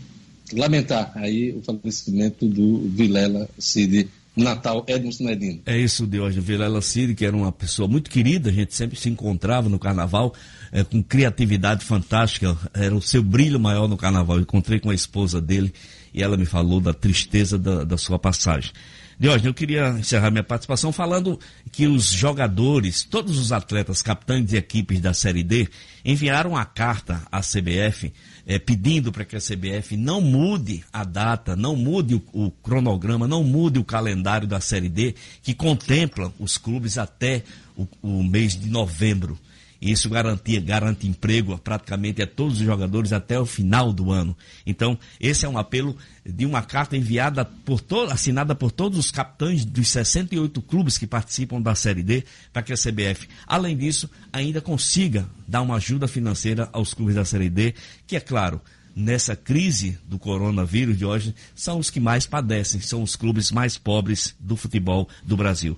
[0.54, 4.08] lamentar aí o falecimento do Vilela Cid
[4.44, 5.62] Natal Edmund Medina.
[5.66, 9.10] É isso, Diógenes Vilela Cid, que era uma pessoa muito querida, a gente sempre se
[9.10, 10.34] encontrava no carnaval,
[10.72, 14.38] é, com criatividade fantástica, era o seu brilho maior no carnaval.
[14.38, 15.74] Eu encontrei com a esposa dele
[16.14, 18.72] e ela me falou da tristeza da, da sua passagem.
[19.20, 21.38] Diógenes, eu queria encerrar minha participação falando
[21.74, 25.68] que os jogadores, todos os atletas, capitães de equipes da Série D,
[26.06, 28.14] enviaram a carta à CBF
[28.50, 33.28] é, pedindo para que a CBF não mude a data, não mude o, o, cronograma,
[33.28, 37.43] não mude o calendário da Série D, que contempla os clubes até
[37.78, 39.38] o, o mês de novembro.
[39.82, 44.36] Isso garantia, garante emprego praticamente a todos os jogadores até o final do ano.
[44.66, 49.10] Então, esse é um apelo de uma carta enviada por to, assinada por todos os
[49.10, 54.10] capitães dos 68 clubes que participam da Série D, para que a CBF, além disso,
[54.34, 57.74] ainda consiga dar uma ajuda financeira aos clubes da Série D,
[58.06, 58.62] que é claro,
[58.94, 63.78] nessa crise do coronavírus de hoje, são os que mais padecem, são os clubes mais
[63.78, 65.78] pobres do futebol do Brasil.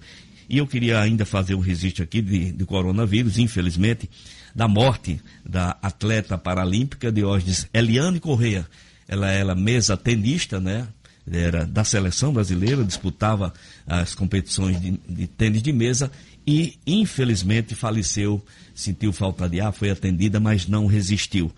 [0.52, 4.10] E eu queria ainda fazer um registro aqui de, de coronavírus, infelizmente,
[4.54, 8.68] da morte da atleta paralímpica Diógenes Eliane Correia.
[9.08, 10.90] Ela era mesa tenista, né?
[11.32, 13.54] Era da seleção brasileira, disputava
[13.88, 16.12] as competições de, de tênis de mesa
[16.46, 18.44] e, infelizmente, faleceu,
[18.76, 21.50] sentiu falta de ar, foi atendida, mas não resistiu.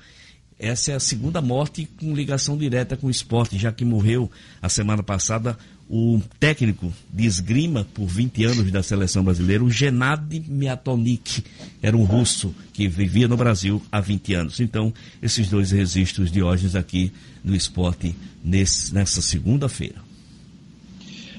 [0.63, 4.69] Essa é a segunda morte com ligação direta com o esporte, já que morreu a
[4.69, 5.57] semana passada
[5.89, 11.43] o técnico de esgrima por 20 anos da seleção brasileira, o Gennady Miatonik,
[11.81, 14.59] era um russo que vivia no Brasil há 20 anos.
[14.61, 17.11] Então, esses dois registros de hoje aqui
[17.43, 19.97] no esporte nesse, nessa segunda-feira.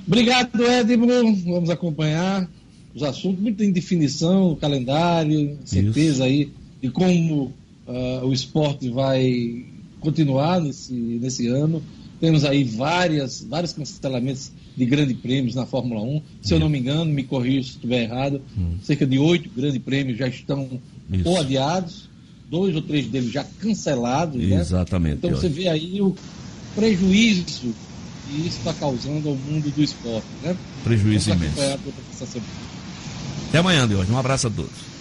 [0.06, 1.06] Obrigado, Edmo.
[1.46, 2.46] Vamos acompanhar
[2.94, 6.22] os assuntos, muita indefinição, o calendário, certeza Isso.
[6.22, 6.52] aí
[6.82, 7.54] de como
[7.86, 9.64] uh, o esporte vai
[10.00, 11.82] continuar nesse, nesse ano.
[12.20, 16.22] Temos aí várias, vários cancelamentos de grandes prêmios na Fórmula 1.
[16.42, 18.76] Se eu não me engano, me corrija se estiver errado, hum.
[18.82, 20.80] cerca de oito grandes prêmios já estão
[21.10, 21.28] Isso.
[21.28, 22.08] ou adiados,
[22.50, 24.40] dois ou três deles já cancelados.
[24.40, 24.60] Né?
[24.60, 25.18] Exatamente.
[25.18, 26.14] Então você vê aí o
[26.74, 27.74] prejuízo
[28.26, 30.26] que isso está causando ao mundo do esporte.
[30.42, 30.56] Né?
[30.82, 31.60] Prejuízo imenso.
[33.48, 34.10] Até amanhã, de hoje.
[34.10, 34.93] Um abraço a todos.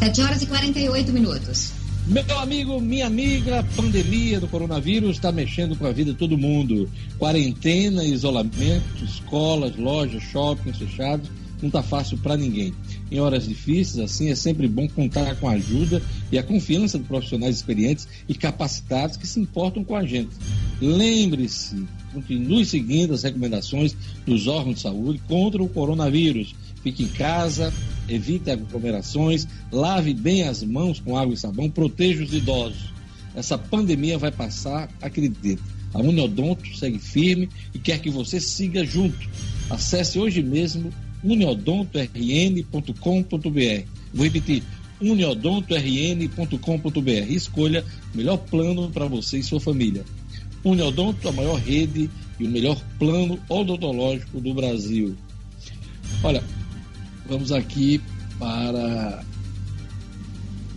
[0.00, 1.72] 7 horas e 48 minutos.
[2.06, 6.38] Meu amigo, minha amiga, a pandemia do coronavírus está mexendo com a vida de todo
[6.38, 6.88] mundo.
[7.18, 11.28] Quarentena, isolamento, escolas, lojas, shoppings fechados,
[11.60, 12.72] não está fácil para ninguém.
[13.10, 17.04] Em horas difíceis, assim, é sempre bom contar com a ajuda e a confiança de
[17.04, 20.30] profissionais experientes e capacitados que se importam com a gente.
[20.80, 21.84] Lembre-se,
[22.14, 23.94] continue seguindo as recomendações
[24.24, 27.72] dos órgãos de saúde contra o coronavírus Fique em casa,
[28.08, 32.90] evite aglomerações, lave bem as mãos com água e sabão, proteja os idosos.
[33.34, 35.58] Essa pandemia vai passar, acredite.
[35.92, 39.28] A Uniodonto segue firme e quer que você siga junto.
[39.68, 43.84] Acesse hoje mesmo uniodontorn.com.br.
[44.14, 44.62] Vou repetir,
[45.00, 50.04] uniodontorn.com.br escolha o melhor plano para você e sua família.
[50.64, 55.16] Uniodonto, a maior rede e o melhor plano odontológico do Brasil.
[56.22, 56.42] Olha,
[57.30, 58.00] vamos aqui
[58.40, 59.22] para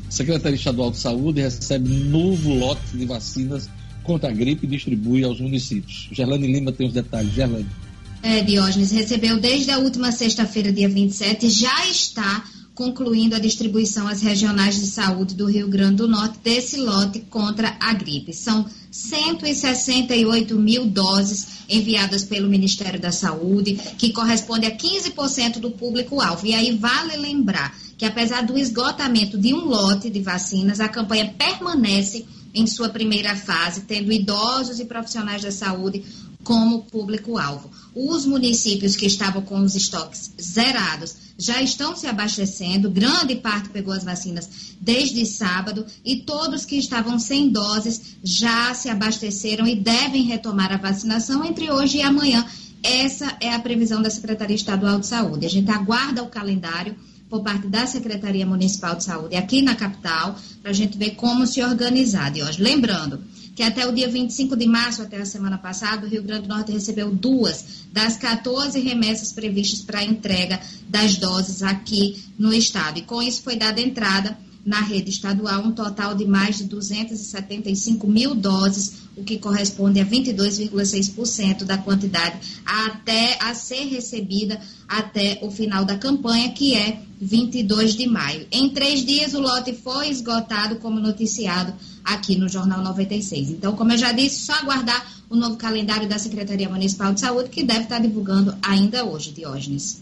[0.07, 3.67] a Secretaria Estadual de Saúde recebe novo lote de vacinas
[4.03, 6.09] contra a gripe e distribui aos municípios.
[6.11, 7.33] Gerlane Lima tem os detalhes.
[7.33, 7.65] Gerlane.
[8.21, 12.45] É, Diógenes, recebeu desde a última sexta-feira, dia 27, já está
[12.76, 17.78] concluindo a distribuição às regionais de saúde do Rio Grande do Norte desse lote contra
[17.80, 18.34] a gripe.
[18.34, 26.45] São 168 mil doses enviadas pelo Ministério da Saúde, que corresponde a 15% do público-alvo.
[26.45, 31.34] E aí vale lembrar que, apesar do esgotamento de um lote de vacinas, a campanha
[31.38, 36.03] permanece em sua primeira fase, tendo idosos e profissionais da saúde
[36.43, 37.71] como público-alvo.
[37.95, 43.93] Os municípios que estavam com os estoques zerados já estão se abastecendo, grande parte pegou
[43.93, 50.23] as vacinas desde sábado e todos que estavam sem doses já se abasteceram e devem
[50.23, 52.45] retomar a vacinação entre hoje e amanhã.
[52.81, 55.45] Essa é a previsão da Secretaria Estadual de Saúde.
[55.45, 56.95] A gente aguarda o calendário
[57.29, 61.47] por parte da Secretaria Municipal de Saúde aqui na capital, para a gente ver como
[61.47, 62.61] se organizar de hoje.
[62.61, 63.23] Lembrando
[63.55, 66.53] que até o dia 25 de março, até a semana passada, o Rio Grande do
[66.53, 72.99] Norte recebeu duas das 14 remessas previstas para a entrega das doses aqui no estado.
[72.99, 78.07] E com isso foi dada entrada na rede estadual um total de mais de 275
[78.07, 85.51] mil doses, o que corresponde a 22,6% da quantidade até a ser recebida até o
[85.51, 88.47] final da campanha, que é 22 de maio.
[88.51, 93.49] Em três dias, o lote foi esgotado, como noticiado aqui no Jornal 96.
[93.49, 97.49] Então, como eu já disse, só aguardar o novo calendário da Secretaria Municipal de Saúde,
[97.49, 100.01] que deve estar divulgando ainda hoje, Diógenes.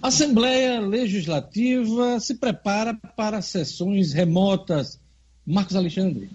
[0.00, 5.00] A Assembleia Legislativa se prepara para sessões remotas.
[5.44, 6.30] Marcos Alexandre.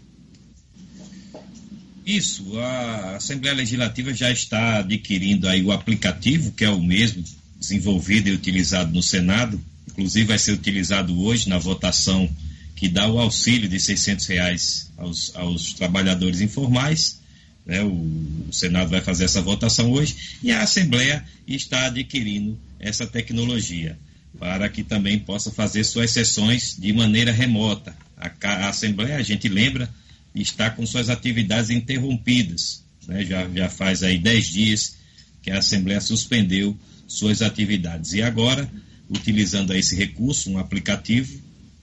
[2.05, 7.23] Isso, a Assembleia Legislativa já está adquirindo aí o aplicativo, que é o mesmo
[7.57, 12.29] desenvolvido e utilizado no Senado, inclusive vai ser utilizado hoje na votação
[12.75, 17.21] que dá o auxílio de 600 reais aos, aos trabalhadores informais.
[17.65, 17.81] Né?
[17.81, 23.97] O, o Senado vai fazer essa votação hoje e a Assembleia está adquirindo essa tecnologia
[24.37, 27.95] para que também possa fazer suas sessões de maneira remota.
[28.17, 29.89] A, a Assembleia, a gente lembra,
[30.35, 32.83] está com suas atividades interrompidas.
[33.07, 33.23] Né?
[33.25, 34.95] Já, já faz aí 10 dias
[35.41, 36.77] que a Assembleia suspendeu
[37.07, 38.13] suas atividades.
[38.13, 38.69] E agora,
[39.09, 41.39] utilizando esse recurso, um aplicativo,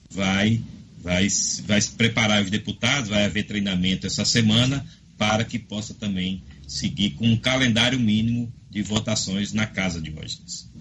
[0.09, 0.61] vai,
[1.01, 1.27] vai,
[1.65, 4.85] vai preparar os deputados, vai haver treinamento essa semana
[5.17, 10.71] para que possa também seguir com um calendário mínimo de votações na casa de Washington.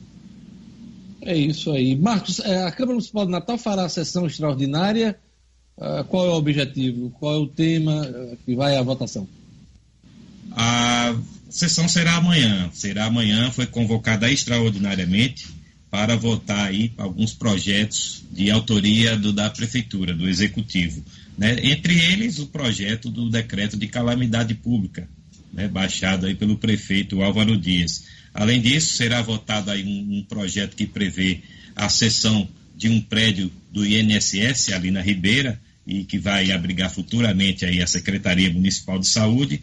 [1.23, 1.97] É isso aí.
[1.97, 5.18] Marcos, é, a Câmara Municipal de Natal fará a sessão extraordinária.
[5.77, 7.11] Uh, qual é o objetivo?
[7.18, 9.27] Qual é o tema uh, que vai à votação?
[10.53, 11.14] A
[11.49, 12.71] sessão será amanhã.
[12.73, 15.49] Será amanhã, foi convocada extraordinariamente
[15.91, 21.03] para votar aí alguns projetos de autoria do, da Prefeitura, do Executivo.
[21.37, 21.57] Né?
[21.62, 25.09] Entre eles, o projeto do decreto de calamidade pública,
[25.53, 25.69] né?
[25.69, 28.05] baixado aí pelo prefeito Álvaro Dias.
[28.33, 31.41] Além disso, será votado aí um, um projeto que prevê
[31.75, 37.65] a cessão de um prédio do INSS ali na Ribeira e que vai abrigar futuramente
[37.65, 39.63] aí a Secretaria Municipal de Saúde.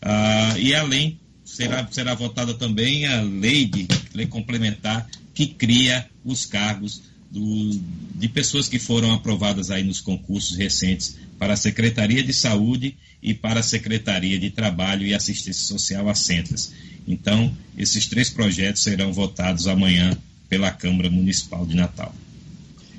[0.00, 6.46] Ah, e além, será, será votada também a lei, de, lei complementar que cria os
[6.46, 7.80] cargos do,
[8.14, 13.34] de pessoas que foram aprovadas aí nos concursos recentes para a Secretaria de Saúde e
[13.34, 16.72] para a Secretaria de Trabalho e Assistência Social, a Centras.
[17.06, 20.16] Então, esses três projetos serão votados amanhã
[20.48, 22.14] pela Câmara Municipal de Natal.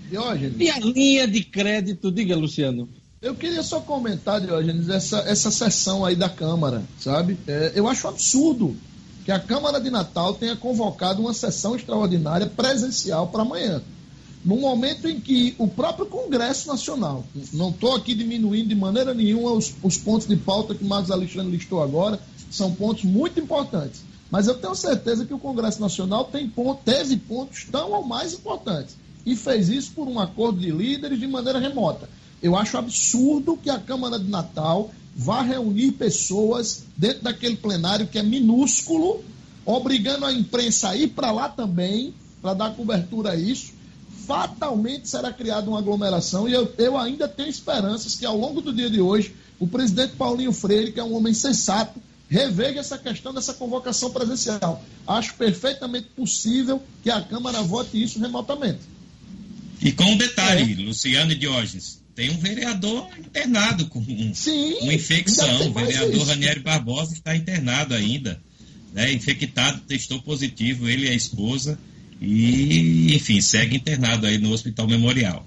[0.09, 0.55] Diógenes.
[0.59, 2.87] E a linha de crédito, diga, Luciano.
[3.21, 7.37] Eu queria só comentar, Diógenes, essa, essa sessão aí da Câmara, sabe?
[7.47, 8.77] É, eu acho absurdo
[9.25, 13.81] que a Câmara de Natal tenha convocado uma sessão extraordinária presencial para amanhã.
[14.47, 19.51] No momento em que o próprio Congresso Nacional, não estou aqui diminuindo de maneira nenhuma
[19.51, 22.17] os, os pontos de pauta que o Marcos Alexandre listou agora,
[22.49, 24.05] são pontos muito importantes.
[24.31, 28.31] Mas eu tenho certeza que o Congresso Nacional tem ponto, teve pontos tão ou mais
[28.35, 28.95] importantes.
[29.25, 32.07] E fez isso por um acordo de líderes de maneira remota.
[32.41, 38.17] Eu acho absurdo que a Câmara de Natal vá reunir pessoas dentro daquele plenário que
[38.17, 39.25] é minúsculo,
[39.65, 43.75] obrigando a imprensa a ir para lá também, para dar cobertura a isso.
[44.27, 48.73] Fatalmente será criada uma aglomeração e eu, eu ainda tenho esperanças que ao longo do
[48.73, 51.97] dia de hoje o presidente Paulinho Freire, que é um homem sensato,
[52.29, 54.83] reveja essa questão dessa convocação presencial.
[55.07, 58.81] Acho perfeitamente possível que a Câmara vote isso remotamente.
[59.81, 60.85] E com um detalhe, é.
[60.85, 64.03] Luciano e Diógenes, tem um vereador internado com
[64.33, 65.69] Sim, uma infecção.
[65.69, 68.41] O vereador Ranieri Barbosa está internado ainda,
[68.93, 71.79] né, infectado, testou positivo, ele e a esposa,
[72.21, 75.45] e, enfim, segue internado aí no Hospital Memorial.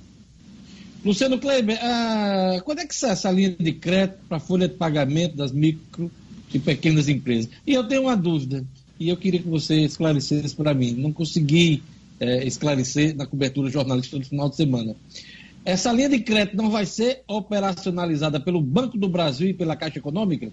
[1.04, 4.74] Luciano Kleiber, ah, quando é que sai essa linha de crédito para a folha de
[4.74, 6.10] pagamento das micro
[6.52, 7.50] e pequenas empresas?
[7.66, 8.64] E eu tenho uma dúvida,
[8.98, 10.92] e eu queria que você esclarecesse para mim.
[10.92, 11.82] Não consegui
[12.20, 14.94] é, esclarecer na cobertura jornalística do final de semana.
[15.64, 19.98] Essa linha de crédito não vai ser operacionalizada pelo Banco do Brasil e pela Caixa
[19.98, 20.50] Econômica?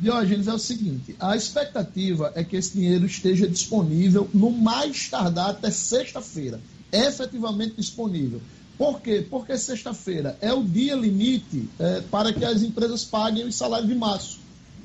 [0.00, 5.50] Diógenes, é o seguinte: a expectativa é que esse dinheiro esteja disponível no mais tardar
[5.50, 8.40] até sexta-feira, efetivamente disponível.
[8.78, 9.26] Por quê?
[9.28, 13.94] Porque sexta-feira é o dia limite é, para que as empresas paguem os salários de
[13.94, 14.38] março.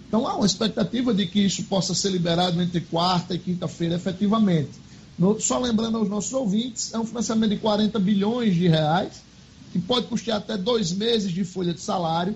[0.07, 4.71] Então há uma expectativa de que isso possa ser liberado entre quarta e quinta-feira, efetivamente.
[5.17, 9.23] No, só lembrando aos nossos ouvintes, é um financiamento de 40 bilhões de reais,
[9.71, 12.35] que pode custear até dois meses de folha de salário.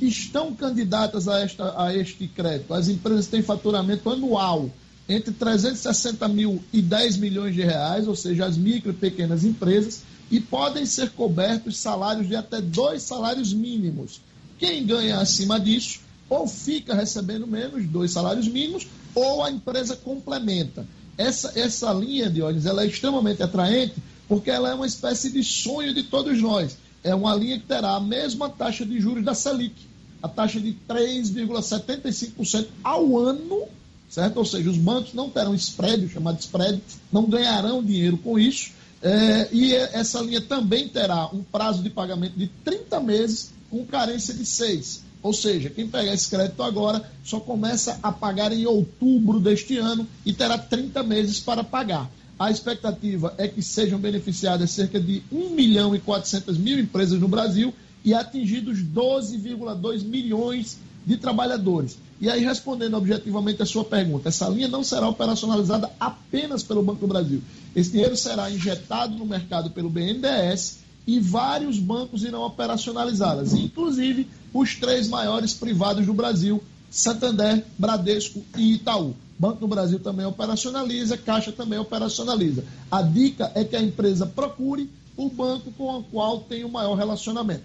[0.00, 2.72] Estão candidatas a, esta, a este crédito.
[2.72, 4.70] As empresas têm faturamento anual
[5.08, 10.02] entre 360 mil e 10 milhões de reais, ou seja, as micro e pequenas empresas,
[10.30, 14.20] e podem ser cobertos salários de até dois salários mínimos.
[14.58, 20.86] Quem ganha acima disso, ou fica recebendo menos, dois salários mínimos, ou a empresa complementa.
[21.18, 23.94] Essa, essa linha de olhos ela é extremamente atraente
[24.28, 26.78] porque ela é uma espécie de sonho de todos nós.
[27.04, 29.74] É uma linha que terá a mesma taxa de juros da Selic,
[30.22, 33.64] a taxa de 3,75% ao ano,
[34.08, 34.36] certo?
[34.36, 36.80] Ou seja, os bancos não terão spread, chamado spread,
[37.10, 38.70] não ganharão dinheiro com isso.
[39.02, 44.32] É, e essa linha também terá um prazo de pagamento de 30 meses com carência
[44.32, 45.02] de 6.
[45.22, 50.06] Ou seja, quem pegar esse crédito agora só começa a pagar em outubro deste ano
[50.26, 52.10] e terá 30 meses para pagar.
[52.42, 57.28] A expectativa é que sejam beneficiadas cerca de 1 milhão e 400 mil empresas no
[57.28, 57.72] Brasil
[58.04, 60.76] e atingidos 12,2 milhões
[61.06, 61.98] de trabalhadores.
[62.20, 67.02] E aí, respondendo objetivamente a sua pergunta, essa linha não será operacionalizada apenas pelo Banco
[67.02, 67.40] do Brasil.
[67.76, 74.74] Esse dinheiro será injetado no mercado pelo BNDES e vários bancos irão operacionalizá-las, inclusive os
[74.74, 76.60] três maiores privados do Brasil,
[76.92, 79.16] Santander, Bradesco e Itaú.
[79.38, 82.64] Banco do Brasil também operacionaliza, Caixa também operacionaliza.
[82.90, 86.94] A dica é que a empresa procure o banco com o qual tem o maior
[86.94, 87.64] relacionamento.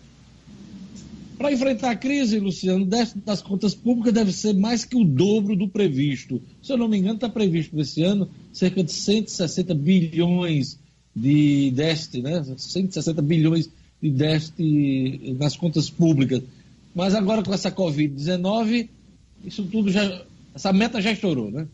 [1.38, 5.03] Para enfrentar a crise, Luciano, o déficit das contas públicas deve ser mais que o
[5.03, 6.41] dobro do previsto.
[6.63, 10.80] Se eu não me engano, está previsto para esse ano cerca de 160 bilhões
[11.13, 12.43] de déficit, né?
[12.57, 13.69] 160 bilhões
[14.01, 16.41] de déficit nas contas públicas.
[16.95, 18.89] Mas agora com essa Covid-19,
[19.44, 20.22] isso tudo já.
[20.54, 21.68] Essa meta já estourou, né?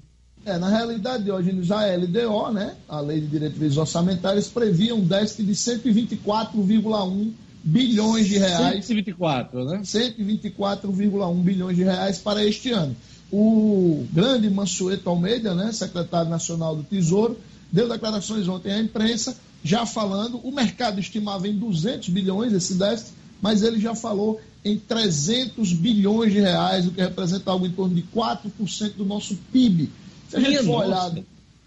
[0.45, 5.05] É, na realidade, hoje já a LDO, né, a Lei de Diretrizes Orçamentárias, previa um
[5.05, 7.31] déficit de 124,1
[7.63, 8.85] bilhões de reais.
[8.85, 9.81] 124, né?
[9.83, 12.93] 124,1 bilhões de reais para este ano.
[13.31, 17.37] O grande Mansueto Almeida, né, secretário nacional do Tesouro,
[17.71, 23.13] deu declarações ontem à imprensa, já falando, o mercado estimava em 200 bilhões esse déficit,
[23.43, 27.93] mas ele já falou em 300 bilhões de reais, o que representa algo em torno
[27.93, 29.91] de 4% do nosso PIB.
[30.29, 31.13] Se a gente for olhar,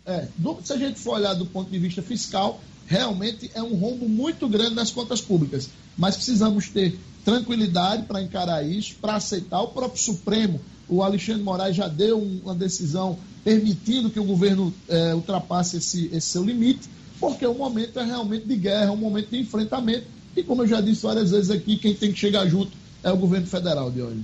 [0.06, 3.74] é, do, se a gente for olhar do ponto de vista fiscal, realmente é um
[3.74, 5.68] rombo muito grande nas contas públicas.
[5.98, 9.60] Mas precisamos ter tranquilidade para encarar isso, para aceitar.
[9.60, 10.58] O próprio Supremo,
[10.88, 16.28] o Alexandre Moraes já deu uma decisão permitindo que o governo é, ultrapasse esse, esse
[16.28, 16.88] seu limite,
[17.20, 20.80] porque o momento é realmente de guerra, um momento de enfrentamento, e como eu já
[20.80, 22.70] disse várias vezes aqui, quem tem que chegar junto
[23.02, 24.20] é o governo federal, de hoje.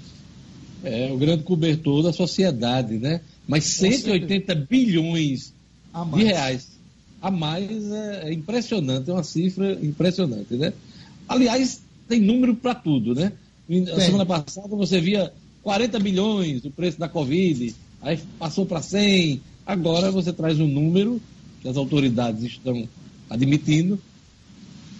[0.84, 3.20] É, o grande cobertor da sociedade, né?
[3.48, 5.52] Mas 180 bilhões
[6.14, 6.68] de reais
[7.20, 10.72] a mais é, é impressionante, é uma cifra impressionante, né?
[11.28, 13.32] Aliás, tem número para tudo, né?
[13.94, 15.32] A semana passada você via
[15.62, 21.22] 40 bilhões o preço da Covid, aí passou para 100, agora você traz um número
[21.60, 22.88] que as autoridades estão
[23.30, 23.98] admitindo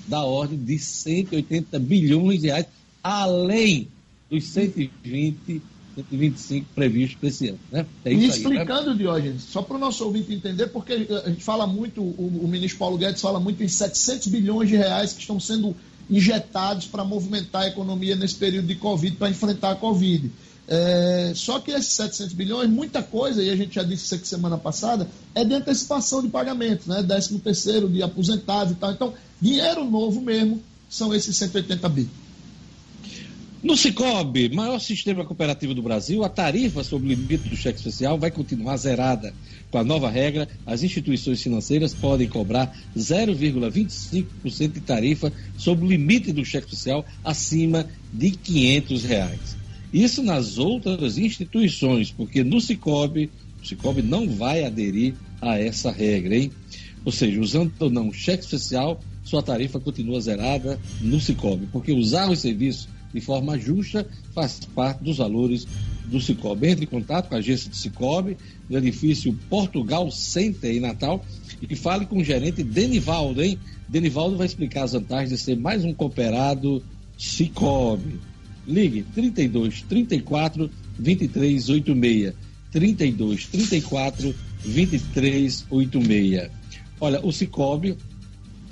[0.06, 2.66] da ordem de 180 bilhões de reais,
[3.02, 3.88] além
[4.30, 5.62] dos 120,
[5.94, 7.58] 125 previstos para esse ano.
[7.70, 7.86] Né?
[8.04, 9.02] É e explicando, aí, né?
[9.02, 12.78] Diógenes, só para o nosso ouvinte entender, porque a gente fala muito, o, o ministro
[12.78, 15.74] Paulo Guedes fala muito em 700 bilhões de reais que estão sendo
[16.10, 20.30] injetados para movimentar a economia nesse período de Covid, para enfrentar a Covid.
[20.68, 24.26] É, só que esses 700 bilhões, muita coisa, e a gente já disse isso aqui
[24.26, 27.02] semana passada, é de antecipação de pagamentos, né?
[27.02, 28.92] 13 terceiro, de aposentados e tal.
[28.92, 32.22] Então, dinheiro novo mesmo são esses 180 bilhões.
[33.62, 38.18] No Cicobi, maior sistema cooperativo do Brasil, a tarifa sobre o limite do cheque especial
[38.18, 39.32] vai continuar zerada.
[39.70, 46.32] Com a nova regra, as instituições financeiras podem cobrar 0,25% de tarifa sobre o limite
[46.32, 49.56] do cheque especial acima de 500 reais.
[49.92, 53.30] Isso nas outras instituições, porque no Cicobi,
[53.62, 56.50] o Cicobi não vai aderir a essa regra, hein?
[57.04, 59.00] Ou seja, usando ou não cheque especial,
[59.32, 65.02] sua tarifa continua zerada no Cicobi, porque usar os serviços de forma justa faz parte
[65.02, 65.66] dos valores
[66.04, 66.68] do Cicobi.
[66.68, 68.36] Entre em contato com a agência do Cicobi,
[68.68, 71.24] no edifício Portugal Center em Natal,
[71.62, 73.58] e fale com o gerente Denivaldo, hein?
[73.88, 76.82] Denivaldo vai explicar as vantagens de ser mais um cooperado
[77.16, 78.20] Cicobi.
[78.68, 82.34] Ligue 32 34 23 86.
[82.70, 86.50] 32 34 23 86.
[87.00, 87.96] Olha, o Cicobi,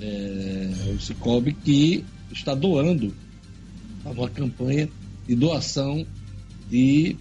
[0.01, 3.13] é, o Cicobi que está doando
[4.03, 4.89] uma campanha
[5.27, 6.05] de doação
[6.69, 7.15] de,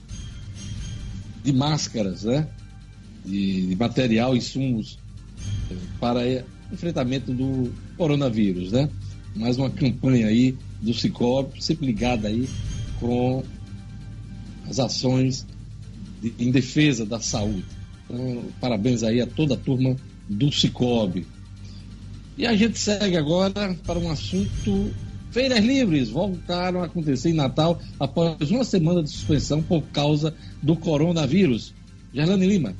[1.44, 2.48] de máscaras, né?
[3.24, 4.98] De, de material, insumos
[5.70, 8.88] eh, para enfrentamento do coronavírus, né?
[9.36, 12.48] Mais uma campanha aí do Cicobi, sempre ligada aí
[12.98, 13.42] com
[14.68, 15.46] as ações
[16.22, 17.64] de, em defesa da saúde.
[18.04, 19.96] Então, parabéns aí a toda a turma
[20.28, 21.26] do Cicobi.
[22.40, 24.90] E a gente segue agora para um assunto
[25.30, 30.74] Feiras livres voltaram a acontecer em Natal após uma semana de suspensão por causa do
[30.74, 31.74] coronavírus.
[32.14, 32.74] Gerlane Lima.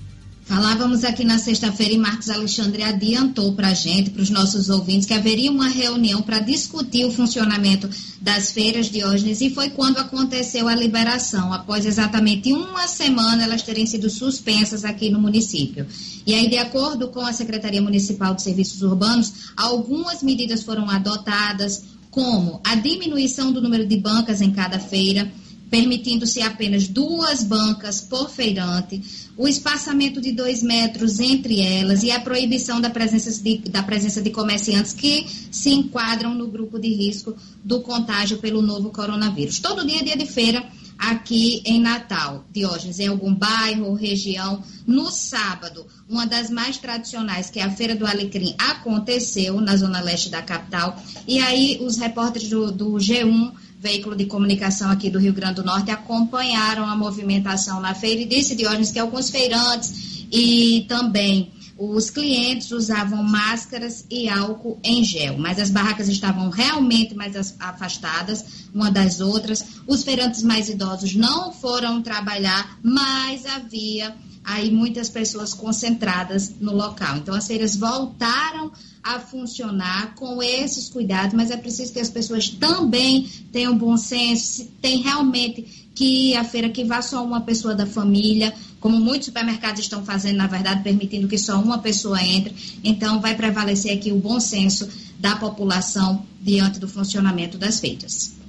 [0.51, 5.07] Falávamos aqui na sexta-feira e Marcos Alexandre adiantou para a gente, para os nossos ouvintes,
[5.07, 7.89] que haveria uma reunião para discutir o funcionamento
[8.21, 11.53] das feiras de Ógenes e foi quando aconteceu a liberação.
[11.53, 15.87] Após exatamente uma semana elas terem sido suspensas aqui no município.
[16.27, 21.85] E aí, de acordo com a Secretaria Municipal de Serviços Urbanos, algumas medidas foram adotadas,
[22.11, 25.31] como a diminuição do número de bancas em cada feira,
[25.71, 29.01] permitindo-se apenas duas bancas por feirante,
[29.37, 34.21] o espaçamento de dois metros entre elas e a proibição da presença de, da presença
[34.21, 39.61] de comerciantes que se enquadram no grupo de risco do contágio pelo novo coronavírus.
[39.61, 40.62] Todo dia é dia de feira
[40.99, 44.62] aqui em Natal, Diógenes, em algum bairro ou região.
[44.87, 50.03] No sábado, uma das mais tradicionais, que é a Feira do Alecrim, aconteceu na zona
[50.03, 51.01] leste da capital.
[51.27, 55.64] E aí, os repórteres do, do G1 veículo de comunicação aqui do Rio Grande do
[55.64, 62.11] Norte, acompanharam a movimentação na feira e disse Diógenes que alguns feirantes e também os
[62.11, 68.91] clientes usavam máscaras e álcool em gel, mas as barracas estavam realmente mais afastadas uma
[68.91, 69.64] das outras.
[69.87, 74.14] Os feirantes mais idosos não foram trabalhar, mas havia
[74.51, 77.19] aí muitas pessoas concentradas no local.
[77.19, 78.73] Então as feiras voltaram
[79.03, 84.69] a funcionar com esses cuidados, mas é preciso que as pessoas também tenham bom senso,
[84.83, 89.81] tem realmente que a feira que vá só uma pessoa da família, como muitos supermercados
[89.81, 92.55] estão fazendo, na verdade, permitindo que só uma pessoa entre.
[92.83, 94.89] Então, vai prevalecer aqui o bom senso
[95.19, 98.39] da população diante do funcionamento das feiras.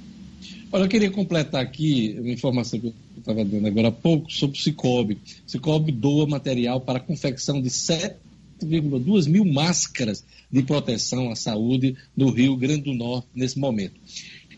[0.74, 4.58] Olha, eu queria completar aqui uma informação que eu estava dando agora há pouco sobre
[4.58, 5.18] o Cicobi.
[5.46, 11.94] O Cicobi doa material para a confecção de 7,2 mil máscaras de proteção à saúde
[12.16, 14.00] no Rio Grande do Norte nesse momento.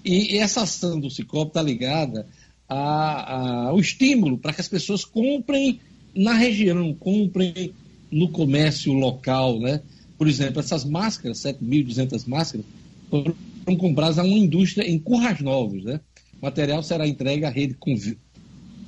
[0.05, 2.29] E essa ação do Cicobi está ligada
[2.69, 5.81] ao estímulo para que as pessoas comprem
[6.15, 7.73] na região, comprem
[8.09, 9.81] no comércio local, né?
[10.17, 12.65] Por exemplo, essas máscaras, 7.200 máscaras,
[13.11, 13.35] foram
[13.77, 16.01] compradas a uma indústria em Currais Novos, né?
[16.41, 17.77] O material será entregue à rede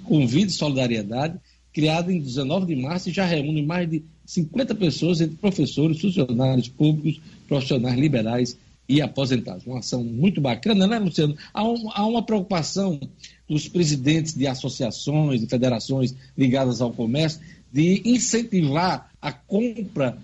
[0.04, 1.38] Convide Solidariedade,
[1.72, 6.68] criada em 19 de março e já reúne mais de 50 pessoas, entre professores, funcionários
[6.68, 8.58] públicos, profissionais liberais
[8.88, 9.66] e aposentados.
[9.66, 11.36] Uma ação muito bacana, né, Luciano?
[11.52, 13.00] Há, um, há uma preocupação
[13.48, 17.40] dos presidentes de associações, de federações ligadas ao comércio,
[17.72, 20.18] de incentivar a compra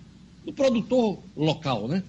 [0.45, 2.03] do produtor local, né?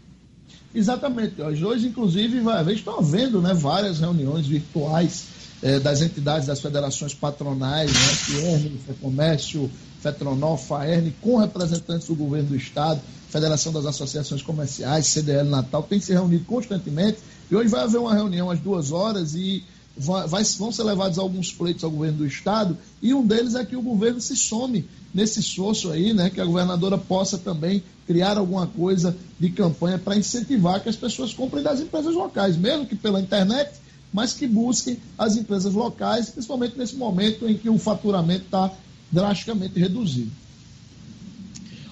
[0.74, 1.42] Exatamente.
[1.42, 5.26] Hoje, inclusive, vai estão havendo né, várias reuniões virtuais
[5.62, 9.70] eh, das entidades das federações patronais, né, FIERN, FEComércio,
[10.02, 13.00] FETRONOL, FAERN, com representantes do governo do Estado,
[13.30, 17.20] Federação das Associações Comerciais, CDL Natal, tem se reunido constantemente.
[17.50, 19.64] E hoje vai haver uma reunião às duas horas e
[19.96, 23.64] vai, vai, vão ser levados alguns pleitos ao governo do Estado, e um deles é
[23.64, 28.38] que o governo se some nesse esforço aí, né, que a governadora possa também criar
[28.38, 32.95] alguma coisa de campanha para incentivar que as pessoas comprem das empresas locais, mesmo que
[32.95, 33.72] pela internet,
[34.12, 38.72] mas que busquem as empresas locais, principalmente nesse momento em que o faturamento está
[39.12, 40.32] drasticamente reduzido.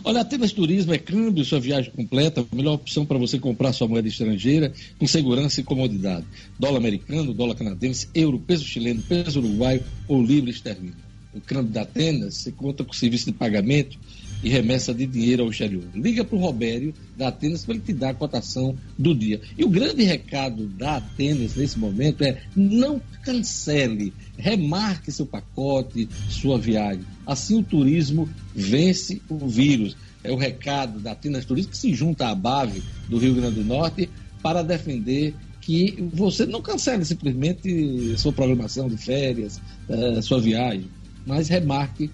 [0.04, 3.88] Olha, Atenas Turismo é câmbio, sua viagem completa, a melhor opção para você comprar sua
[3.88, 6.26] moeda estrangeira com segurança e comodidade.
[6.60, 10.98] Dólar americano, dólar canadense, euro, peso chileno, peso uruguaio ou livre esterlina.
[11.36, 14.00] O câmbio da Atenas, você conta com serviço de pagamento
[14.44, 15.84] e remessa de dinheiro ao exterior.
[15.94, 19.42] Liga para o Robério da Atenas para ele te dar a cotação do dia.
[19.58, 26.58] E o grande recado da Atenas nesse momento é não cancele, remarque seu pacote, sua
[26.58, 27.04] viagem.
[27.26, 29.96] Assim o turismo vence o vírus.
[30.24, 33.66] É o recado da Atenas Turismo que se junta à BAVE do Rio Grande do
[33.66, 34.10] Norte
[34.42, 40.88] para defender que você não cancele simplesmente sua programação de férias, eh, sua viagem,
[41.26, 42.10] mas remarque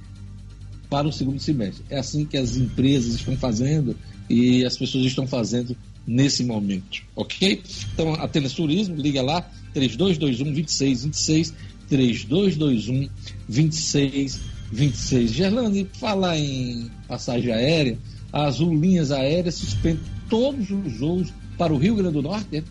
[0.90, 1.84] para o segundo semestre.
[1.90, 3.96] É assim que as empresas estão fazendo
[4.30, 5.76] e as pessoas estão fazendo
[6.06, 7.62] nesse momento, ok?
[7.94, 9.42] Então, Atenas Turismo, liga lá,
[9.74, 11.54] 3221 2626,
[11.90, 13.10] 3221
[13.48, 15.32] 2626.
[15.32, 17.98] Gerlane, falar em passagem aérea,
[18.32, 22.64] a Azul Linhas Aéreas suspende todos os voos para o Rio Grande do Norte,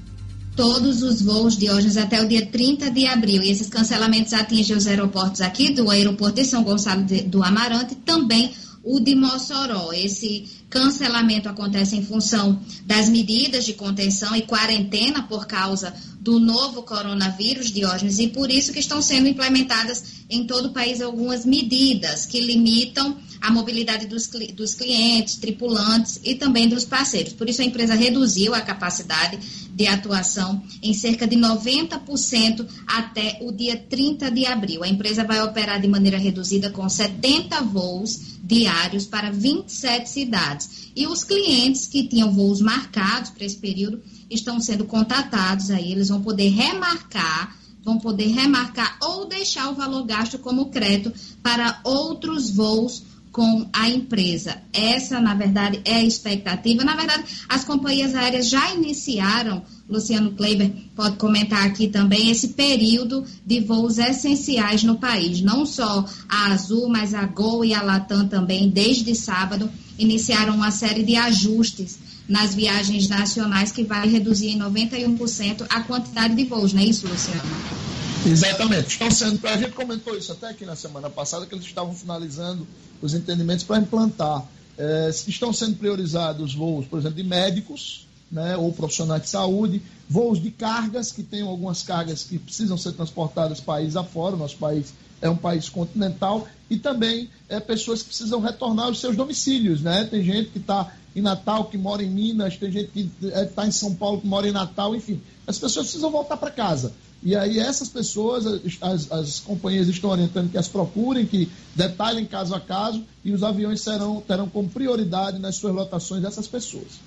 [0.57, 3.43] todos os voos de hoje até o dia 30 de abril.
[3.43, 7.95] E esses cancelamentos atingem os aeroportos aqui do aeroporto de São Gonçalo de, do Amarante,
[7.95, 8.53] também
[8.83, 9.93] o de Mossoró.
[9.93, 16.83] Esse cancelamento acontece em função das medidas de contenção e quarentena por causa do novo
[16.83, 22.27] coronavírus, Diógenes, e por isso que estão sendo implementadas em todo o país algumas medidas
[22.27, 27.33] que limitam a mobilidade dos, dos clientes, tripulantes e também dos parceiros.
[27.33, 29.39] Por isso, a empresa reduziu a capacidade
[29.77, 34.83] de atuação em cerca de 90% até o dia 30 de abril.
[34.83, 40.91] A empresa vai operar de maneira reduzida com 70 voos diários para 27 cidades.
[40.97, 46.09] E os clientes que tinham voos marcados para esse período estão sendo contatados aí, eles
[46.09, 47.57] vão poder remarcar
[47.87, 53.05] vão poder remarcar ou deixar o valor gasto como crédito para outros voos
[53.37, 54.57] com a empresa.
[54.73, 56.83] Essa, na verdade, é a expectativa.
[56.83, 63.27] Na verdade, as companhias aéreas já iniciaram, Luciano Kleiber pode comentar aqui também, esse período
[63.45, 65.43] de voos essenciais no país.
[65.43, 69.69] Não só a Azul, mas a Gol e a Latam também, desde sábado,
[69.99, 76.35] iniciaram uma série de ajustes nas viagens nacionais que vai reduzir em 91% a quantidade
[76.35, 78.06] de voos, não é isso, Luciano?
[78.27, 78.89] Exatamente.
[78.89, 82.67] Estão sendo, a gente comentou isso até aqui na semana passada, que eles estavam finalizando
[83.01, 84.45] os entendimentos para implantar.
[84.79, 90.43] É, estão sendo priorizados voos, por exemplo, de médicos, né, ou profissionais de saúde, voos
[90.43, 95.31] de cargas, que tem algumas cargas que precisam ser transportadas país afora, nosso país é
[95.31, 99.81] um país continental, e também é, pessoas que precisam retornar aos seus domicílios.
[99.81, 100.05] Né?
[100.05, 103.69] Tem gente que está em Natal, que mora em Minas, tem gente que está é,
[103.69, 105.21] em São Paulo, que mora em Natal, enfim.
[105.47, 106.93] As pessoas precisam voltar para casa.
[107.27, 108.47] E aí essas pessoas,
[108.81, 113.43] as, as companhias estão orientando que as procurem, que detalhem caso a caso, e os
[113.43, 117.01] aviões serão, terão como prioridade nas suas lotações essas pessoas.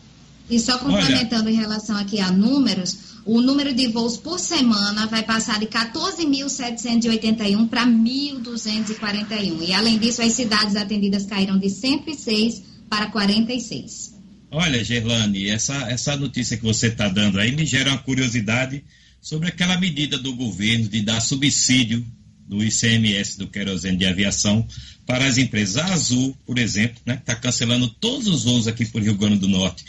[0.49, 1.53] E só complementando Olha.
[1.53, 7.69] em relação aqui a números, o número de voos por semana vai passar de 14.781
[7.69, 9.69] para 1.241.
[9.69, 14.19] E além disso, as cidades atendidas caíram de 106 para 46.
[14.51, 18.83] Olha, Gerlane, essa, essa notícia que você está dando aí me gera uma curiosidade
[19.21, 22.05] sobre aquela medida do governo de dar subsídio
[22.47, 24.67] do ICMS do querosene de aviação
[25.05, 25.77] para as empresas.
[25.77, 29.37] A Azul, por exemplo, né, que está cancelando todos os voos aqui por Rio Grande
[29.37, 29.85] do Norte,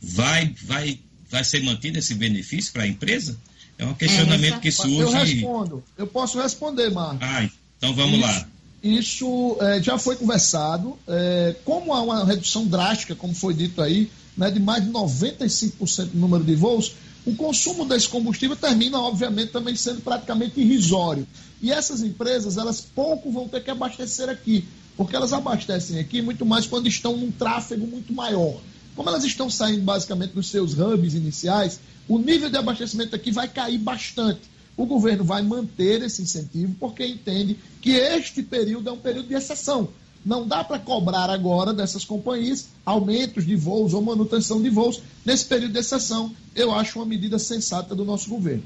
[0.00, 0.98] vai, vai,
[1.30, 3.38] vai ser mantido esse benefício para a empresa?
[3.78, 5.00] É um questionamento é, que surge.
[5.00, 5.84] Eu respondo.
[5.96, 7.18] Eu posso responder, Marcos.
[7.22, 8.48] Ah, então vamos isso, lá.
[8.82, 10.98] Isso é, já foi conversado.
[11.08, 16.06] É, como há uma redução drástica, como foi dito aí, né, de mais de 95%
[16.06, 16.92] do número de voos,
[17.24, 21.26] o consumo desse combustível termina, obviamente, também sendo praticamente irrisório.
[21.60, 24.64] E essas empresas, elas pouco vão ter que abastecer aqui,
[24.96, 28.60] porque elas abastecem aqui muito mais quando estão num tráfego muito maior.
[28.96, 33.48] Como elas estão saindo basicamente dos seus hubs iniciais, o nível de abastecimento aqui vai
[33.48, 34.40] cair bastante.
[34.76, 39.34] O governo vai manter esse incentivo porque entende que este período é um período de
[39.34, 39.88] exceção.
[40.24, 45.44] Não dá para cobrar agora dessas companhias aumentos de voos ou manutenção de voos nesse
[45.46, 46.32] período de exceção.
[46.54, 48.62] Eu acho uma medida sensata do nosso governo.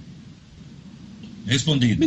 [1.47, 2.07] Respondido.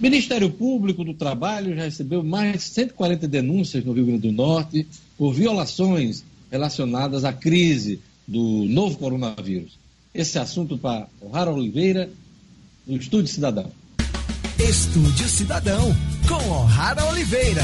[0.00, 4.86] Ministério Público do Trabalho já recebeu mais de 140 denúncias no Rio Grande do Norte
[5.16, 9.78] por violações relacionadas à crise do novo coronavírus.
[10.12, 12.10] Esse assunto para o Rara Oliveira,
[12.86, 13.70] no Estúdio Cidadão.
[14.58, 15.94] Estúdio Cidadão,
[16.28, 17.62] com O'Hara Oliveira.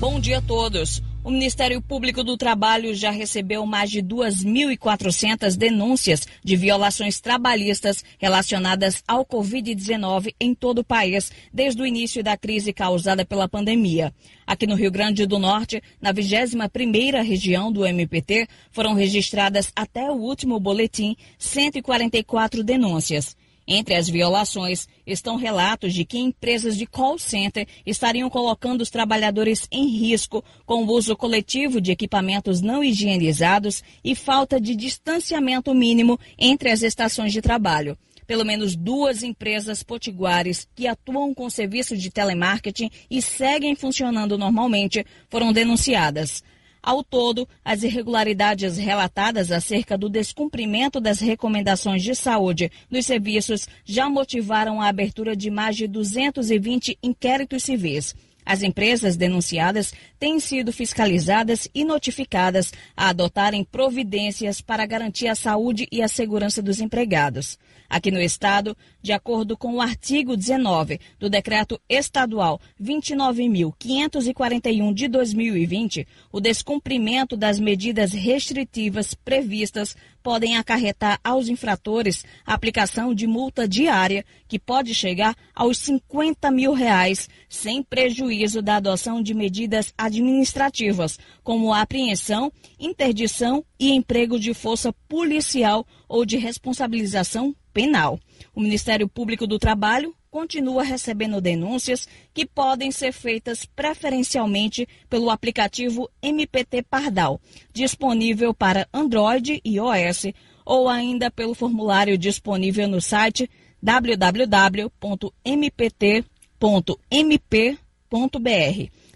[0.00, 1.02] Bom dia a todos.
[1.22, 9.04] O Ministério Público do Trabalho já recebeu mais de 2.400 denúncias de violações trabalhistas relacionadas
[9.06, 14.10] ao Covid-19 em todo o país desde o início da crise causada pela pandemia.
[14.46, 20.14] Aqui no Rio Grande do Norte, na 21ª região do MPT, foram registradas até o
[20.14, 23.36] último boletim 144 denúncias.
[23.72, 29.68] Entre as violações estão relatos de que empresas de call center estariam colocando os trabalhadores
[29.70, 36.18] em risco com o uso coletivo de equipamentos não higienizados e falta de distanciamento mínimo
[36.36, 37.96] entre as estações de trabalho.
[38.26, 45.06] Pelo menos duas empresas potiguares que atuam com serviço de telemarketing e seguem funcionando normalmente
[45.28, 46.42] foram denunciadas.
[46.82, 54.08] Ao todo, as irregularidades relatadas acerca do descumprimento das recomendações de saúde dos serviços já
[54.08, 58.14] motivaram a abertura de mais de 220 inquéritos civis.
[58.44, 65.86] As empresas denunciadas têm sido fiscalizadas e notificadas a adotarem providências para garantir a saúde
[65.92, 67.58] e a segurança dos empregados.
[67.90, 76.06] Aqui no Estado, de acordo com o artigo 19 do Decreto Estadual 29.541 de 2020,
[76.30, 84.24] o descumprimento das medidas restritivas previstas podem acarretar aos infratores a aplicação de multa diária
[84.46, 91.74] que pode chegar aos 50 mil reais, sem prejuízo da adoção de medidas administrativas, como
[91.74, 98.18] apreensão, interdição e emprego de força policial ou de responsabilização penal.
[98.54, 106.08] O Ministério Público do Trabalho continua recebendo denúncias que podem ser feitas preferencialmente pelo aplicativo
[106.22, 107.40] MPT Pardal,
[107.72, 110.26] disponível para Android e iOS,
[110.64, 113.50] ou ainda pelo formulário disponível no site
[113.82, 114.90] www.mpt.mp.br.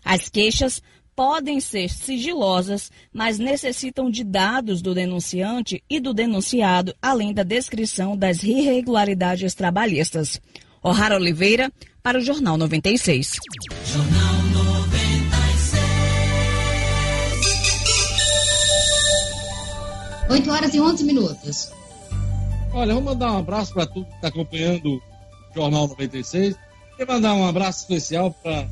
[0.04, 0.82] As queixas
[1.14, 8.16] podem ser sigilosas, mas necessitam de dados do denunciante e do denunciado, além da descrição
[8.16, 10.40] das irregularidades trabalhistas.
[10.82, 13.38] O'Hara Oliveira, para o Jornal 96.
[13.84, 15.74] Jornal 96.
[20.28, 21.70] 8 horas e 11 minutos.
[22.72, 25.00] Olha, vou mandar um abraço para tu que está acompanhando o
[25.54, 26.56] Jornal 96.
[26.96, 28.68] Quero mandar um abraço especial para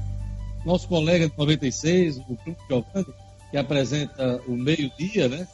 [0.65, 3.07] nosso colega de 96, o Bruno Giovanni,
[3.51, 5.47] que apresenta o meio-dia, né?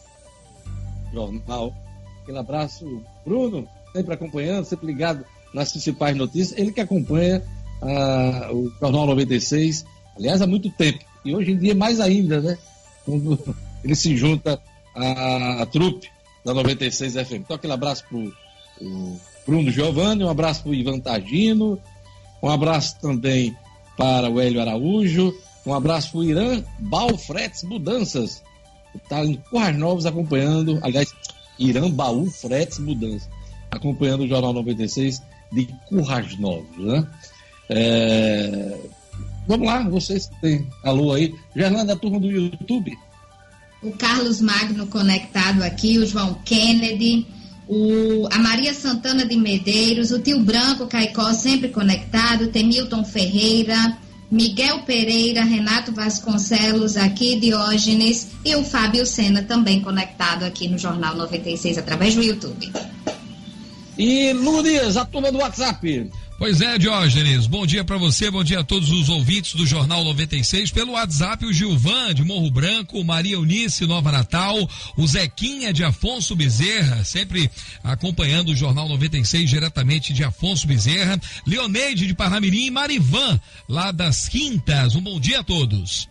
[1.12, 1.74] Jornal.
[2.22, 6.58] Aquele abraço, Bruno, sempre acompanhando, sempre ligado nas principais notícias.
[6.58, 7.42] Ele que acompanha
[7.82, 9.84] uh, o Jornal 96,
[10.16, 11.04] aliás, há muito tempo.
[11.24, 12.58] E hoje em dia mais ainda, né?
[13.04, 13.38] Quando
[13.82, 14.60] ele se junta
[14.94, 16.08] à, à trupe
[16.44, 17.32] da 96 FM.
[17.32, 21.80] Então, aquele abraço para o Bruno Giovanni, um abraço para o Ivan Tagino,
[22.42, 23.56] um abraço também
[23.98, 25.34] para o Hélio Araújo.
[25.66, 28.42] Um abraço para o Irã Balfretes Mudanças.
[28.94, 31.12] Está em Currais Novos acompanhando, aliás,
[31.58, 33.28] Irã Baú Fretes Mudanças,
[33.70, 35.20] acompanhando o Jornal 96
[35.52, 37.06] de Currais Novos, né?
[37.68, 38.78] É...
[39.46, 41.34] Vamos lá, vocês que têm alô aí.
[41.54, 42.96] Gerlanda, a turma do YouTube.
[43.82, 47.26] O Carlos Magno conectado aqui, o João Kennedy,
[47.68, 53.98] o, a Maria Santana de Medeiros, o Tio Branco Caicó sempre conectado, tem Milton Ferreira,
[54.30, 61.14] Miguel Pereira, Renato Vasconcelos aqui, Diógenes e o Fábio Sena também conectado aqui no Jornal
[61.14, 62.72] 96 através do YouTube.
[63.98, 66.10] E Lourdes, a turma do WhatsApp.
[66.38, 67.48] Pois é, Diógenes.
[67.48, 70.70] Bom dia para você, bom dia a todos os ouvintes do Jornal 96.
[70.70, 74.56] Pelo WhatsApp, o Gilvan de Morro Branco, Maria Eunice Nova Natal,
[74.96, 77.50] o Zequinha de Afonso Bezerra, sempre
[77.82, 84.28] acompanhando o Jornal 96 diretamente de Afonso Bezerra, Leoneide de Parnamirim e Marivan, lá das
[84.28, 84.94] Quintas.
[84.94, 86.08] Um bom dia a todos.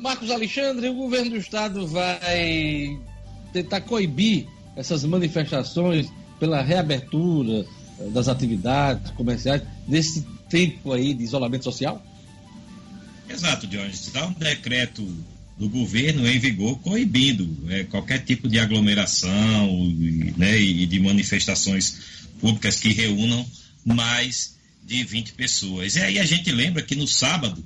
[0.00, 2.98] Marcos Alexandre, o governo do estado vai
[3.52, 7.64] tentar coibir essas manifestações pela reabertura
[8.12, 12.04] das atividades comerciais nesse tempo aí de isolamento social?
[13.28, 13.94] Exato, Jorge.
[13.94, 15.06] Está um decreto
[15.58, 19.94] do governo em vigor coibindo é, qualquer tipo de aglomeração
[20.36, 21.98] né, e de manifestações
[22.40, 23.44] públicas que reúnam
[23.84, 25.96] mais de 20 pessoas.
[25.96, 27.64] E aí a gente lembra que no sábado,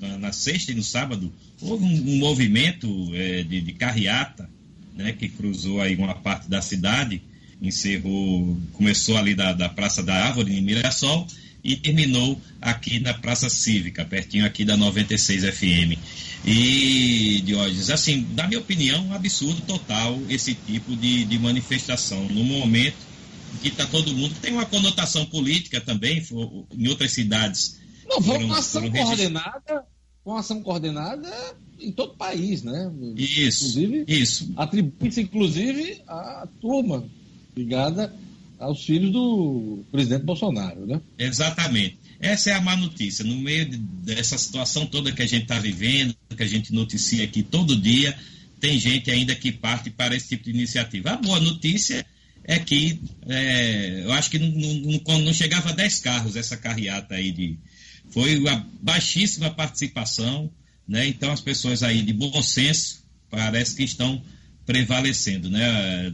[0.00, 4.48] na, na sexta e no sábado, houve um, um movimento é, de, de carreata
[4.94, 7.20] né, que cruzou aí uma parte da cidade
[7.60, 11.26] encerrou, começou ali da, da Praça da Árvore, em Mirassol,
[11.62, 15.98] e terminou aqui na Praça Cívica, pertinho aqui da 96 FM.
[16.44, 22.24] E, Diógenes, assim, na minha opinião, um absurdo total esse tipo de, de manifestação.
[22.28, 23.08] No momento
[23.62, 24.34] que está todo mundo.
[24.40, 26.22] Tem uma conotação política também,
[26.72, 27.80] em outras cidades.
[28.06, 29.84] Não, foi uma ação coordenada
[30.24, 31.30] com ação coordenada
[31.80, 32.92] em todo o país, né?
[33.16, 33.64] Isso.
[33.78, 34.52] Inclusive, isso.
[34.56, 37.08] Atribui-se, inclusive, a turma
[37.58, 38.14] ligada
[38.58, 41.00] aos filhos do presidente Bolsonaro, né?
[41.18, 41.98] Exatamente.
[42.20, 43.24] Essa é a má notícia.
[43.24, 47.24] No meio de, dessa situação toda que a gente está vivendo, que a gente noticia
[47.24, 48.16] aqui todo dia,
[48.60, 51.10] tem gente ainda que parte para esse tipo de iniciativa.
[51.10, 52.04] A boa notícia
[52.44, 57.14] é que é, eu acho que não, não, não, chegava a 10 carros essa carreata
[57.14, 57.58] aí de.
[58.10, 60.50] Foi uma baixíssima participação,
[60.86, 61.06] né?
[61.06, 64.20] Então as pessoas aí de bom senso parece que estão
[64.64, 66.12] prevalecendo, né?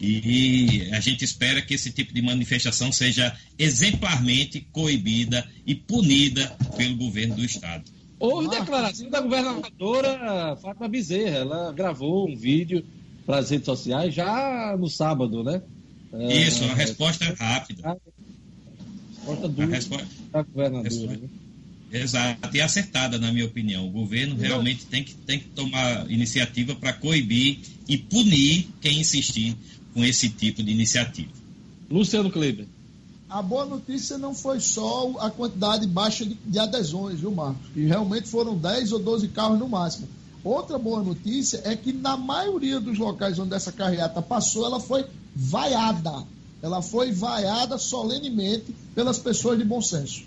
[0.00, 6.96] E a gente espera que esse tipo de manifestação seja exemplarmente coibida e punida pelo
[6.96, 7.90] governo do Estado.
[8.20, 11.38] Houve declaração da governadora Fátima Bezerra.
[11.38, 12.84] Ela gravou um vídeo
[13.26, 15.62] para as redes sociais já no sábado, né?
[16.30, 17.96] Isso, uma resposta é, rápida.
[19.16, 20.88] Resposta dura resposta, da governadora.
[20.88, 21.28] Resposta, né?
[21.90, 23.86] Exato, e acertada, na minha opinião.
[23.86, 27.58] O governo realmente tem que, tem que tomar iniciativa para coibir
[27.88, 29.56] e punir quem insistir
[29.98, 31.32] com esse tipo de iniciativa.
[31.90, 32.66] Luciano Kleber.
[33.28, 37.66] A boa notícia não foi só a quantidade baixa de, de adesões, viu, Marcos?
[37.74, 40.06] Que realmente foram 10 ou 12 carros no máximo.
[40.44, 45.04] Outra boa notícia é que na maioria dos locais onde essa carreata passou, ela foi
[45.34, 46.22] vaiada.
[46.62, 50.22] Ela foi vaiada solenemente pelas pessoas de bom senso.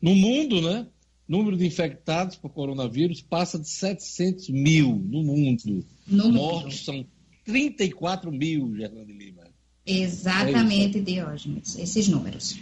[0.00, 0.86] No mundo, né?
[1.28, 5.84] Número de infectados por coronavírus passa de 700 mil no mundo.
[6.06, 6.84] No Mortos mundo.
[6.84, 7.06] são
[7.44, 9.42] 34 mil, Gerlane Lima.
[9.86, 12.58] Exatamente, é Diógenes, esses números.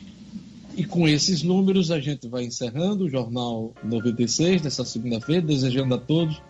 [0.77, 5.99] E com esses números a gente vai encerrando o Jornal 96 dessa segunda-feira, desejando a
[5.99, 6.41] todos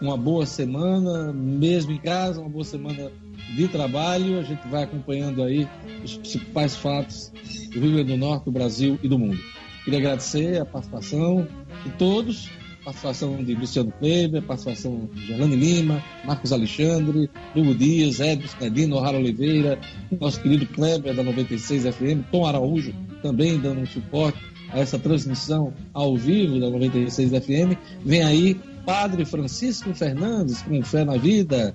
[0.00, 3.12] uma boa semana, mesmo em casa, uma boa semana
[3.50, 4.38] de trabalho.
[4.38, 5.68] A gente vai acompanhando aí
[6.04, 7.32] os principais fatos
[7.72, 9.38] do Rio Grande do Norte, do Brasil e do mundo.
[9.84, 11.46] Queria agradecer a participação
[11.84, 12.50] de todos,
[12.84, 19.16] participação de Luciano Kleber, participação de Gerlane Lima, Marcos Alexandre, Hugo Dias, Edson Medina, O'Hara
[19.16, 19.78] Oliveira,
[20.20, 24.38] nosso querido Kleber da 96 FM, Tom Araújo também dando um suporte
[24.72, 27.76] a essa transmissão ao vivo da 96 FM.
[28.04, 28.54] Vem aí
[28.84, 31.74] Padre Francisco Fernandes com fé na vida.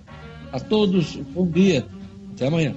[0.51, 1.85] A todos, bom dia.
[2.33, 2.75] Até amanhã.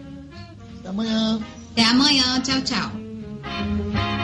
[0.78, 1.40] Até amanhã.
[1.73, 2.40] Até amanhã.
[2.40, 4.18] Tchau, tchau.